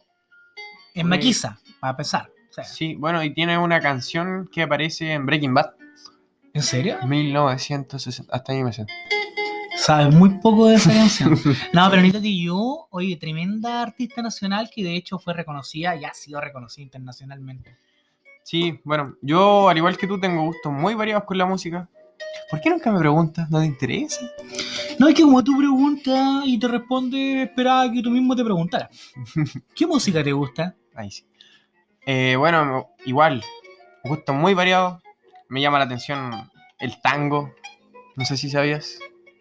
En 0.94 1.08
Maquisa, 1.08 1.60
para 1.80 1.92
empezar. 1.92 2.32
O 2.50 2.54
sea, 2.54 2.64
sí, 2.64 2.96
bueno, 2.96 3.22
y 3.24 3.34
tiene 3.34 3.58
una 3.58 3.82
canción 3.82 4.50
que 4.52 4.62
aparece 4.62 5.12
en 5.12 5.26
Breaking 5.26 5.54
Bad, 5.54 5.74
¿En 6.56 6.64
serio? 6.64 6.98
1960, 7.06 8.34
hasta 8.34 8.54
ahí 8.54 8.64
me 8.64 8.72
sé. 8.72 8.86
Sabes 9.76 10.16
muy 10.16 10.30
poco 10.40 10.68
de 10.68 10.76
esa 10.76 10.90
canción. 10.94 11.38
No, 11.74 11.90
pero 11.90 12.00
Anita 12.00 12.22
Tijoux, 12.22 12.88
oye, 12.92 13.18
tremenda 13.18 13.82
artista 13.82 14.22
nacional 14.22 14.70
que 14.74 14.82
de 14.82 14.96
hecho 14.96 15.20
fue 15.20 15.34
reconocida 15.34 15.98
y 15.98 16.06
ha 16.06 16.14
sido 16.14 16.40
reconocida 16.40 16.84
internacionalmente. 16.84 17.76
Sí, 18.46 18.80
bueno, 18.84 19.16
yo 19.24 19.70
al 19.70 19.78
igual 19.78 19.98
que 19.98 20.06
tú 20.06 20.20
tengo 20.20 20.44
gustos 20.44 20.72
muy 20.72 20.94
variados 20.94 21.24
con 21.24 21.36
la 21.36 21.48
música. 21.48 21.90
¿Por 22.52 22.62
qué 22.62 22.70
nunca 22.70 22.92
me 22.92 23.00
preguntas? 23.00 23.50
¿No 23.50 23.60
te 23.60 23.66
interesa? 23.66 24.22
No, 25.00 25.08
es 25.08 25.16
que 25.16 25.24
como 25.24 25.44
tú 25.44 25.58
preguntas 25.58 26.44
y 26.46 26.60
te 26.60 26.68
responde, 26.68 27.42
esperaba 27.42 27.92
que 27.92 28.04
tú 28.04 28.12
mismo 28.12 28.36
te 28.36 28.44
preguntaras. 28.44 28.90
¿Qué 29.76 29.88
música 29.88 30.24
te 30.24 30.32
gusta? 30.32 30.76
Ahí 30.94 31.10
sí. 31.10 31.26
Eh, 32.06 32.36
bueno, 32.38 32.92
igual, 33.06 33.44
gustos 34.04 34.36
muy 34.36 34.54
variados. 34.54 35.02
Me 35.50 35.60
llama 35.60 35.80
la 35.80 35.86
atención 35.86 36.30
el 36.80 37.02
tango. 37.02 37.52
No 38.16 38.26
sé 38.26 38.38
si 38.38 38.52
sabías. 38.52 39.00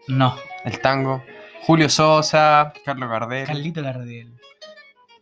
No, 0.08 0.34
El 0.64 0.80
tango. 0.80 1.22
Julio 1.66 1.90
Sosa, 1.90 2.72
Carlos 2.86 3.10
Gardel, 3.10 3.46
Carlito 3.46 3.82
Gardel. 3.82 4.32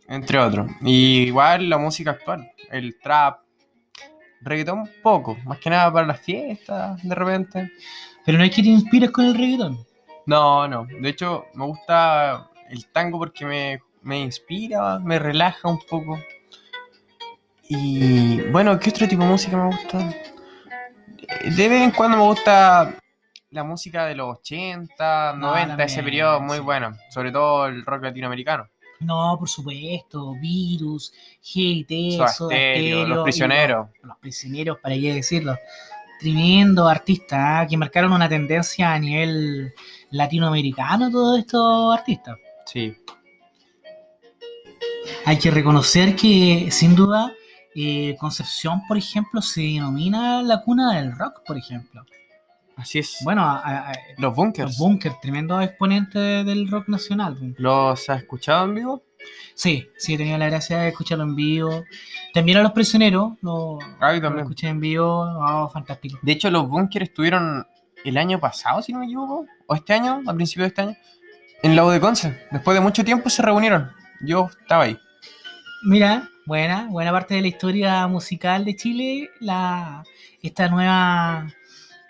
entre 0.07 0.39
otros. 0.39 0.71
Y 0.81 1.23
igual 1.23 1.69
la 1.69 1.77
música 1.77 2.11
actual. 2.11 2.49
El 2.71 2.97
trap. 2.99 3.42
Reggaetón 4.43 4.89
poco. 5.01 5.37
Más 5.45 5.59
que 5.59 5.69
nada 5.69 5.91
para 5.91 6.07
las 6.07 6.19
fiestas, 6.19 7.01
de 7.01 7.15
repente. 7.15 7.71
Pero 8.25 8.37
no 8.37 8.43
es 8.43 8.55
que 8.55 8.61
te 8.61 8.69
inspires 8.69 9.11
con 9.11 9.25
el 9.25 9.35
reggaetón. 9.35 9.85
No, 10.25 10.67
no. 10.67 10.85
De 10.85 11.09
hecho, 11.09 11.45
me 11.53 11.65
gusta 11.65 12.49
el 12.69 12.85
tango 12.87 13.19
porque 13.19 13.45
me, 13.45 13.81
me 14.01 14.19
inspira, 14.21 14.99
me 14.99 15.19
relaja 15.19 15.67
un 15.67 15.79
poco. 15.79 16.19
Y 17.67 18.41
bueno, 18.51 18.79
¿qué 18.79 18.89
otro 18.89 19.07
tipo 19.07 19.23
de 19.23 19.29
música 19.29 19.57
me 19.57 19.67
gusta? 19.67 19.97
De 21.43 21.69
vez 21.69 21.81
en 21.81 21.91
cuando 21.91 22.17
me 22.17 22.23
gusta 22.23 22.95
la 23.49 23.63
música 23.63 24.05
de 24.05 24.15
los 24.15 24.39
80, 24.39 25.33
90, 25.33 25.83
ese 25.83 26.03
periodo 26.03 26.39
muy 26.41 26.57
sí. 26.57 26.63
bueno. 26.63 26.95
Sobre 27.09 27.31
todo 27.31 27.67
el 27.67 27.85
rock 27.85 28.03
latinoamericano. 28.03 28.67
No, 29.03 29.35
por 29.37 29.49
supuesto. 29.49 30.33
Virus, 30.41 31.13
GT, 31.41 32.17
Soda 32.17 32.27
Soda 32.27 32.49
Stereo, 32.49 33.01
Stereo, 33.01 33.07
Los 33.07 33.23
Prisioneros. 33.23 33.87
Los, 33.95 34.07
los 34.09 34.17
prisioneros, 34.17 34.77
para 34.79 34.95
qué 34.95 35.13
decirlo. 35.13 35.57
Tremendo 36.19 36.87
artista, 36.87 37.59
¿ah? 37.59 37.67
que 37.67 37.75
marcaron 37.75 38.13
una 38.13 38.29
tendencia 38.29 38.93
a 38.93 38.99
nivel 38.99 39.73
latinoamericano 40.11 41.11
todos 41.11 41.39
estos 41.39 41.97
artistas. 41.97 42.37
Sí. 42.65 42.95
Hay 45.25 45.37
que 45.37 45.51
reconocer 45.51 46.15
que, 46.15 46.69
sin 46.71 46.95
duda, 46.95 47.33
eh, 47.75 48.15
Concepción, 48.19 48.81
por 48.87 48.97
ejemplo, 48.97 49.41
se 49.41 49.61
denomina 49.61 50.41
la 50.43 50.61
cuna 50.61 50.95
del 50.95 51.17
rock, 51.17 51.41
por 51.45 51.57
ejemplo. 51.57 52.05
Así 52.75 52.99
es. 52.99 53.17
Bueno, 53.23 53.43
a- 53.43 53.59
a- 53.59 53.91
a- 53.91 53.93
los 53.93 54.19
los 54.19 54.35
bunkers. 54.35 54.77
Bunkers, 54.77 55.19
tremendo 55.21 55.61
exponente 55.61 56.19
del 56.19 56.67
rock 56.69 56.87
nacional. 56.89 57.37
¿Los 57.57 58.09
has 58.09 58.17
escuchado 58.21 58.65
en 58.65 58.75
vivo? 58.75 59.03
Sí, 59.55 59.87
sí, 59.97 60.15
he 60.15 60.17
tenido 60.17 60.37
la 60.37 60.47
gracia 60.47 60.79
de 60.79 60.89
escucharlo 60.89 61.23
en 61.23 61.35
vivo. 61.35 61.83
También 62.33 62.57
a 62.57 62.63
Los 62.63 62.71
Prisioneros, 62.71 63.33
lo, 63.41 63.77
Ah, 64.01 64.09
yo 64.11 64.15
lo 64.15 64.21
también. 64.21 64.39
escuché 64.45 64.67
en 64.67 64.79
vivo, 64.79 65.21
oh, 65.21 65.69
fantástico. 65.69 66.17
De 66.21 66.31
hecho, 66.31 66.49
los 66.49 66.67
bunkers 66.67 67.09
estuvieron 67.09 67.65
el 68.03 68.17
año 68.17 68.39
pasado, 68.39 68.81
si 68.81 68.91
no 68.91 68.99
me 68.99 69.05
equivoco, 69.05 69.45
o 69.67 69.75
este 69.75 69.93
año, 69.93 70.21
a 70.27 70.33
principios 70.33 70.65
de 70.65 70.67
este 70.69 70.81
año, 70.81 70.95
en 71.61 71.75
la 71.75 71.85
U 71.85 71.89
de 71.89 72.01
Conce. 72.01 72.37
Después 72.51 72.75
de 72.75 72.81
mucho 72.81 73.05
tiempo 73.05 73.29
se 73.29 73.41
reunieron. 73.43 73.91
Yo 74.25 74.49
estaba 74.61 74.83
ahí. 74.85 74.97
Mira, 75.85 76.29
buena, 76.45 76.87
buena 76.89 77.11
parte 77.11 77.35
de 77.35 77.41
la 77.41 77.47
historia 77.47 78.07
musical 78.07 78.65
de 78.65 78.75
Chile, 78.75 79.29
la, 79.39 80.03
esta 80.41 80.67
nueva 80.69 81.47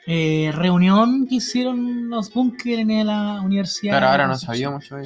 eh, 0.08 0.52
reunión 0.54 1.28
que 1.28 1.36
hicieron 1.36 2.10
los 2.10 2.34
Bunkers 2.34 2.80
en 2.80 3.08
la 3.08 3.42
universidad. 3.42 3.94
Claro, 3.94 4.08
ahora 4.10 4.28
no 4.28 4.36
sabía 4.38 4.70
mucho. 4.70 4.98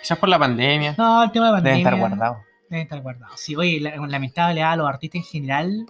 Quizás 0.00 0.18
por 0.18 0.28
la 0.28 0.38
pandemia. 0.38 0.94
No, 0.98 1.22
el 1.24 1.32
tema 1.32 1.46
de 1.46 1.52
pandemia. 1.52 1.76
Deben 1.78 1.94
estar 1.94 1.98
guardados. 1.98 2.38
Deben 2.68 2.82
estar 2.82 3.00
guardados. 3.02 3.40
Sí, 3.40 3.56
oye, 3.56 3.80
la- 3.80 3.96
lamentable, 4.06 4.62
ah, 4.62 4.76
los 4.76 4.88
artistas 4.88 5.20
en 5.20 5.24
general 5.24 5.86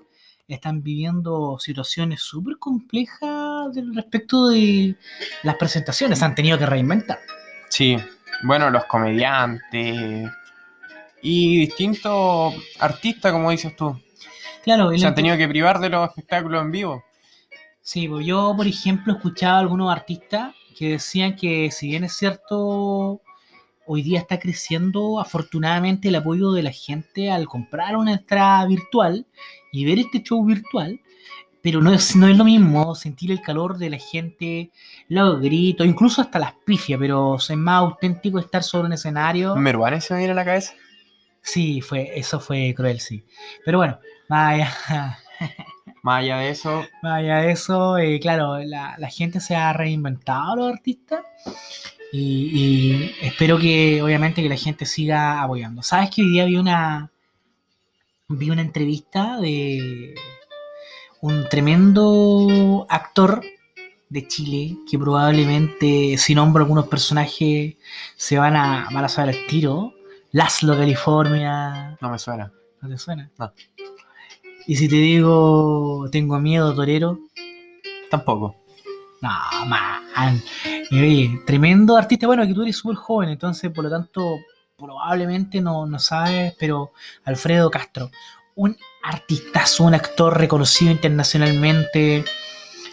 están 0.46 0.82
viviendo 0.82 1.56
situaciones 1.58 2.20
súper 2.20 2.58
complejas 2.58 3.74
respecto 3.94 4.48
de 4.48 4.94
las 5.42 5.56
presentaciones. 5.56 6.18
Se 6.18 6.24
han 6.26 6.34
tenido 6.34 6.58
que 6.58 6.66
reinventar. 6.66 7.18
Sí. 7.70 7.96
Bueno, 8.42 8.68
los 8.70 8.84
comediantes 8.84 10.30
y 11.22 11.60
distintos 11.60 12.54
artistas, 12.78 13.32
como 13.32 13.50
dices 13.50 13.74
tú, 13.74 13.98
Claro, 14.62 14.96
se 14.96 15.06
han 15.06 15.14
tenido 15.14 15.36
que 15.36 15.48
privar 15.48 15.78
de 15.78 15.88
los 15.90 16.08
espectáculos 16.08 16.62
en 16.62 16.70
vivo. 16.70 17.04
Sí, 17.84 18.08
pues 18.08 18.24
yo, 18.24 18.54
por 18.56 18.66
ejemplo, 18.66 19.12
escuchaba 19.12 19.58
a 19.58 19.60
algunos 19.60 19.92
artistas 19.92 20.54
que 20.74 20.92
decían 20.92 21.36
que 21.36 21.70
si 21.70 21.88
bien 21.88 22.02
es 22.04 22.14
cierto, 22.14 23.20
hoy 23.86 24.02
día 24.02 24.20
está 24.20 24.38
creciendo 24.38 25.20
afortunadamente 25.20 26.08
el 26.08 26.14
apoyo 26.14 26.52
de 26.52 26.62
la 26.62 26.72
gente 26.72 27.30
al 27.30 27.46
comprar 27.46 27.94
una 27.98 28.14
entrada 28.14 28.64
virtual 28.66 29.26
y 29.70 29.84
ver 29.84 29.98
este 29.98 30.22
show 30.22 30.42
virtual, 30.42 30.98
pero 31.60 31.82
no 31.82 31.92
es, 31.92 32.16
no 32.16 32.26
es 32.26 32.38
lo 32.38 32.44
mismo 32.44 32.94
sentir 32.94 33.30
el 33.30 33.42
calor 33.42 33.76
de 33.76 33.90
la 33.90 33.98
gente, 33.98 34.70
los 35.08 35.42
gritos, 35.42 35.86
incluso 35.86 36.22
hasta 36.22 36.38
las 36.38 36.54
pifias, 36.64 36.98
pero 36.98 37.36
es 37.36 37.50
más 37.50 37.80
auténtico 37.80 38.38
estar 38.38 38.62
sobre 38.62 38.86
un 38.86 38.94
escenario. 38.94 39.56
Meruane 39.56 40.00
se 40.00 40.14
me 40.14 40.20
viene 40.20 40.32
a 40.32 40.36
la 40.36 40.46
cabeza. 40.46 40.72
Sí, 41.42 41.82
fue, 41.82 42.18
eso 42.18 42.40
fue 42.40 42.72
cruel, 42.74 42.98
sí. 42.98 43.26
Pero 43.62 43.76
bueno, 43.76 43.98
allá, 44.30 45.18
Más 46.04 46.20
allá 46.20 46.36
de 46.36 46.50
eso, 46.50 46.84
Más 47.02 47.20
allá 47.20 47.38
de 47.38 47.50
eso, 47.50 47.96
eh, 47.96 48.20
claro, 48.20 48.58
la, 48.58 48.94
la 48.98 49.08
gente 49.08 49.40
se 49.40 49.56
ha 49.56 49.72
reinventado 49.72 50.54
los 50.54 50.72
artistas 50.74 51.24
y, 52.12 52.50
y 52.52 53.14
espero 53.22 53.58
que 53.58 54.02
obviamente 54.02 54.42
que 54.42 54.50
la 54.50 54.56
gente 54.58 54.84
siga 54.84 55.40
apoyando. 55.42 55.82
¿Sabes 55.82 56.10
que 56.10 56.20
hoy 56.20 56.28
día 56.30 56.44
vi 56.44 56.58
una 56.58 57.10
vi 58.28 58.50
una 58.50 58.60
entrevista 58.60 59.38
de 59.40 60.14
un 61.22 61.48
tremendo 61.48 62.86
actor 62.90 63.40
de 64.10 64.28
Chile 64.28 64.76
que 64.90 64.98
probablemente 64.98 66.18
si 66.18 66.34
nombro 66.34 66.64
algunos 66.64 66.86
personajes 66.86 67.76
se 68.16 68.38
van 68.38 68.56
a, 68.56 68.88
van 68.92 69.06
a 69.06 69.08
saber 69.08 69.36
el 69.36 69.46
tiro? 69.46 69.94
Laszlo, 70.32 70.76
California. 70.76 71.96
No 71.98 72.10
me 72.10 72.18
suena. 72.18 72.52
¿No 72.82 72.90
te 72.90 72.98
suena? 72.98 73.30
No. 73.38 73.50
Y 74.66 74.76
si 74.76 74.88
te 74.88 74.96
digo, 74.96 76.08
tengo 76.10 76.38
miedo, 76.38 76.74
torero. 76.74 77.18
Tampoco. 78.10 78.56
No, 79.20 79.30
man. 79.66 80.42
Y 80.90 81.00
oye, 81.00 81.40
tremendo 81.46 81.96
artista. 81.96 82.26
Bueno, 82.26 82.46
que 82.46 82.54
tú 82.54 82.62
eres 82.62 82.76
súper 82.76 82.96
joven, 82.96 83.30
entonces 83.30 83.70
por 83.70 83.84
lo 83.84 83.90
tanto 83.90 84.38
probablemente 84.76 85.60
no, 85.60 85.86
no 85.86 85.98
sabes, 85.98 86.54
pero 86.58 86.92
Alfredo 87.24 87.70
Castro, 87.70 88.10
un 88.54 88.76
artistazo, 89.02 89.84
un 89.84 89.94
actor 89.94 90.38
reconocido 90.38 90.90
internacionalmente, 90.90 92.24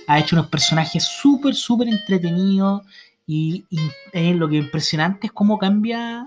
ha 0.08 0.20
hecho 0.20 0.36
unos 0.36 0.48
personajes 0.48 1.04
súper, 1.04 1.56
súper 1.56 1.88
entretenidos 1.88 2.82
y, 3.26 3.66
lo 4.14 4.50
que 4.50 4.58
es 4.58 4.66
impresionante 4.66 5.28
es 5.28 5.34
cómo 5.34 5.58
cambia 5.58 6.26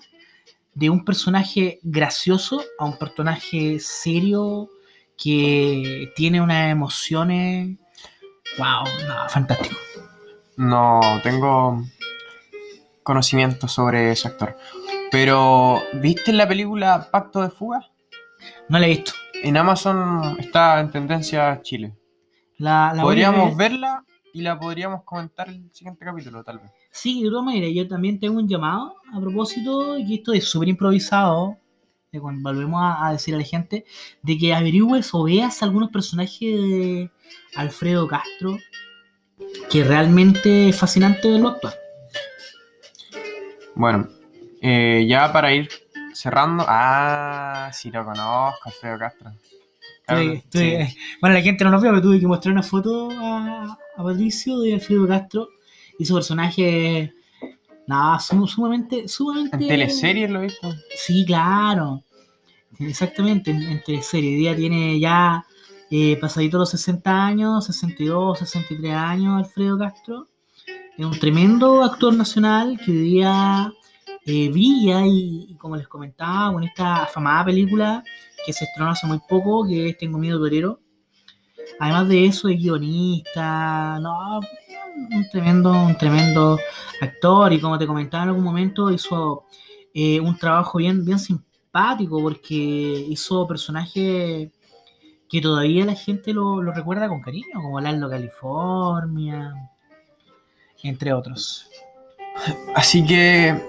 de 0.75 0.91
un 0.91 1.05
personaje 1.05 1.79
gracioso 1.83 2.63
a 2.79 2.85
un 2.87 2.99
personaje 2.99 3.79
serio 3.79 4.71
que 5.17 6.13
tiene 6.15 6.41
unas 6.41 6.71
emociones. 6.71 7.77
Wow, 8.59 8.85
no, 9.07 9.29
fantástico. 9.29 9.77
No 10.57 11.01
tengo 11.23 11.83
conocimiento 13.03 13.69
sobre 13.69 14.13
ese 14.13 14.29
actor. 14.29 14.57
Pero, 15.11 15.83
¿viste 15.95 16.33
la 16.33 16.49
película 16.49 17.09
Pacto 17.11 17.43
de 17.43 17.51
Fuga? 17.51 17.91
No 18.69 18.79
la 18.79 18.87
he 18.87 18.91
visto. 18.91 19.13
En 19.43 19.57
Amazon 19.57 20.37
está 20.39 20.81
en 20.81 20.91
tendencia 20.91 21.61
Chile. 21.63 21.97
La, 22.59 22.95
Podríamos 23.01 23.57
ver. 23.57 23.71
verla 23.71 24.05
y 24.33 24.43
la 24.43 24.59
podríamos 24.59 25.05
comentar 25.05 25.49
el 25.49 25.71
siguiente 25.73 26.05
capítulo, 26.05 26.43
tal 26.43 26.59
vez. 26.59 26.71
Sí, 26.91 27.23
de 27.23 27.31
todas 27.31 27.45
maneras, 27.45 27.71
yo 27.75 27.87
también 27.87 28.19
tengo 28.19 28.39
un 28.39 28.49
llamado 28.49 28.97
a 29.13 29.21
propósito, 29.21 29.99
y 29.99 30.15
esto 30.15 30.33
es 30.33 30.45
súper 30.45 30.69
improvisado, 30.69 31.59
cuando 32.21 32.51
volvemos 32.51 32.81
a, 32.83 33.09
a 33.09 33.13
decir 33.13 33.35
a 33.35 33.39
la 33.39 33.45
gente, 33.45 33.85
de 34.23 34.39
que 34.39 34.55
averigües 34.55 35.11
o 35.13 35.25
veas 35.25 35.63
algunos 35.63 35.91
personajes 35.91 36.41
de 36.41 37.11
Alfredo 37.57 38.07
Castro, 38.09 38.59
que 39.71 39.85
realmente 39.85 40.69
es 40.69 40.79
fascinante 40.79 41.31
verlo 41.31 41.49
actuar. 41.49 41.75
Bueno, 43.75 44.09
eh, 44.61 45.05
ya 45.09 45.33
para 45.33 45.53
ir 45.53 45.69
cerrando. 46.13 46.65
Ah, 46.67 47.71
sí 47.73 47.91
lo 47.91 48.05
conozco, 48.05 48.61
Alfredo 48.65 48.99
Castro. 48.99 49.33
Claro, 50.07 50.43
sí. 50.51 50.77
Bueno, 51.21 51.35
la 51.35 51.43
gente 51.43 51.65
no 51.65 51.71
nos 51.71 51.83
vio, 51.83 51.91
pero 51.91 52.03
tuve 52.03 52.21
que 52.21 52.27
mostrar 52.27 52.53
una 52.53 52.63
foto 52.63 53.11
a, 53.11 53.79
a 53.97 54.03
Patricio 54.03 54.61
de 54.61 54.75
Alfredo 54.75 55.09
Castro 55.09 55.49
y 55.99 56.05
su 56.05 56.15
personaje, 56.15 57.15
nada, 57.87 58.19
sum- 58.19 58.47
sumamente, 58.47 59.09
sumamente... 59.09 59.57
En 59.57 59.67
teleseries 59.69 60.31
lo 60.31 60.41
he 60.41 60.45
visto. 60.45 60.75
Sí, 60.97 61.25
claro. 61.27 62.03
Exactamente, 62.79 63.51
en, 63.51 63.63
en 63.63 63.83
teleserie. 63.83 64.31
Hoy 64.31 64.37
día 64.37 64.57
tiene 64.57 64.99
ya 64.99 65.45
eh, 65.91 66.17
pasadito 66.21 66.59
los 66.59 66.71
60 66.71 67.27
años, 67.27 67.65
62, 67.67 68.39
63 68.41 68.93
años, 68.95 69.39
Alfredo 69.39 69.79
Castro. 69.79 70.27
Es 70.97 71.05
un 71.05 71.19
tremendo 71.19 71.83
actor 71.83 72.15
nacional 72.15 72.79
que 72.85 72.91
hoy 72.91 72.99
día 72.99 73.73
eh, 74.27 74.49
brilla 74.49 75.07
y, 75.07 75.47
y 75.51 75.55
como 75.57 75.77
les 75.77 75.89
comentaba, 75.89 76.53
con 76.53 76.65
esta 76.65 77.03
afamada 77.05 77.47
película 77.47 78.05
que 78.47 78.53
se 78.53 78.65
estrenó 78.65 78.91
hace 78.91 79.07
muy 79.07 79.21
poco, 79.29 79.67
que 79.67 79.91
es 79.91 79.99
Tengo 79.99 80.19
Miedo 80.19 80.39
Torero. 80.39 80.81
Además 81.81 82.09
de 82.09 82.27
eso, 82.27 82.49
es 82.49 82.59
guionista, 82.59 83.99
no, 84.01 84.41
un 85.11 85.29
tremendo, 85.31 85.73
un 85.73 85.97
tremendo 85.99 86.59
actor 87.01 87.53
y 87.53 87.61
como 87.61 87.79
te 87.79 87.87
comentaba 87.87 88.25
en 88.25 88.29
algún 88.31 88.45
momento, 88.45 88.91
hizo 88.91 89.45
eh, 89.93 90.21
un 90.21 90.37
trabajo 90.39 90.79
bien, 90.79 91.05
bien 91.05 91.19
simpático 91.19 92.21
porque 92.23 92.55
hizo 92.55 93.47
personajes 93.47 94.51
que 95.29 95.41
todavía 95.41 95.85
la 95.85 95.95
gente 95.95 96.33
lo, 96.33 96.63
recuerda 96.63 97.09
con 97.09 97.21
cariño, 97.21 97.55
como 97.55 97.81
Lalo 97.81 98.09
California, 98.09 99.53
entre 100.83 101.13
otros. 101.13 101.69
Así 102.75 103.05
que 103.05 103.61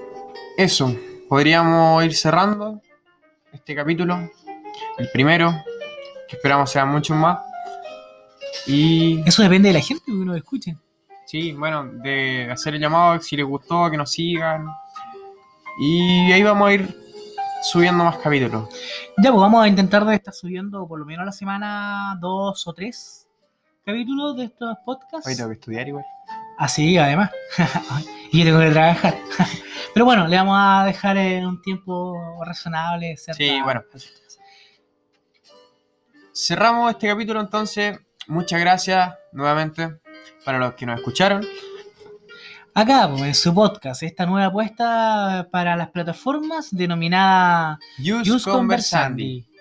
eso, 0.58 0.95
podríamos 1.27 2.03
ir 2.05 2.13
cerrando 2.13 2.81
este 3.51 3.73
capítulo, 3.73 4.29
el 4.97 5.10
primero, 5.12 5.53
que 6.27 6.36
esperamos 6.36 6.69
sean 6.69 6.89
muchos 6.89 7.15
más. 7.17 7.39
Y 8.67 9.21
Eso 9.28 9.43
depende 9.43 9.69
de 9.69 9.73
la 9.73 9.82
gente 9.82 10.04
que 10.06 10.12
nos 10.12 10.38
escuche. 10.38 10.78
sí, 11.25 11.54
bueno, 11.54 11.86
de 11.86 12.49
hacer 12.51 12.75
el 12.75 12.82
llamado, 12.82 13.19
si 13.21 13.36
les 13.36 13.45
gustó, 13.45 13.89
que 13.89 13.97
nos 13.97 14.12
sigan. 14.12 14.67
Y 15.80 16.32
ahí 16.32 16.41
vamos 16.43 16.67
a 16.67 16.73
ir 16.73 17.06
subiendo 17.63 18.04
más 18.04 18.17
capítulos. 18.17 18.69
Ya, 19.17 19.32
pues 19.32 19.41
vamos 19.41 19.63
a 19.63 19.67
intentar 19.67 20.06
de 20.06 20.15
estar 20.15 20.34
subiendo 20.34 20.88
por 20.88 20.99
lo 20.99 21.06
menos 21.06 21.23
a 21.23 21.25
la 21.25 21.32
semana 21.32 22.17
dos 22.21 22.67
o 22.67 22.73
tres 22.73 23.28
capítulos 23.86 24.38
de 24.38 24.45
estos 24.45 24.78
podcasts. 24.86 25.28
Hoy 25.28 25.36
tengo 25.36 25.49
que 25.49 25.56
estudiar 25.56 25.88
igual. 25.88 26.06
Así, 26.58 26.97
además. 26.97 27.32
y 28.32 28.39
yo 28.39 28.45
tengo 28.45 28.60
que 28.60 28.71
trabajar. 28.71 29.17
Pero 29.93 30.06
bueno, 30.06 30.28
le 30.28 30.38
vamos 30.38 30.58
a 30.60 30.86
dejar 30.86 31.17
en 31.17 31.45
un 31.45 31.62
tiempo 31.62 32.17
razonable. 32.43 33.15
Sí, 33.17 33.62
bueno. 33.63 33.84
Cerramos 36.34 36.91
este 36.91 37.08
capítulo 37.08 37.39
entonces. 37.41 37.99
Muchas 38.28 38.60
gracias 38.60 39.14
nuevamente 39.32 40.00
para 40.44 40.60
los 40.60 40.74
que 40.74 40.86
nos 40.86 41.00
escucharon. 41.00 41.46
Acá, 42.74 43.08
pues, 43.10 43.22
en 43.22 43.36
su 43.36 43.54
podcast, 43.54 44.04
esta 44.04 44.26
nueva 44.26 44.48
apuesta 44.48 45.48
para 45.52 45.76
las 45.78 45.92
plataformas 45.92 46.68
denominada 46.72 47.80
Yus 48.00 48.44
Conversandi. 48.44 48.44
Conversandi. 48.44 49.55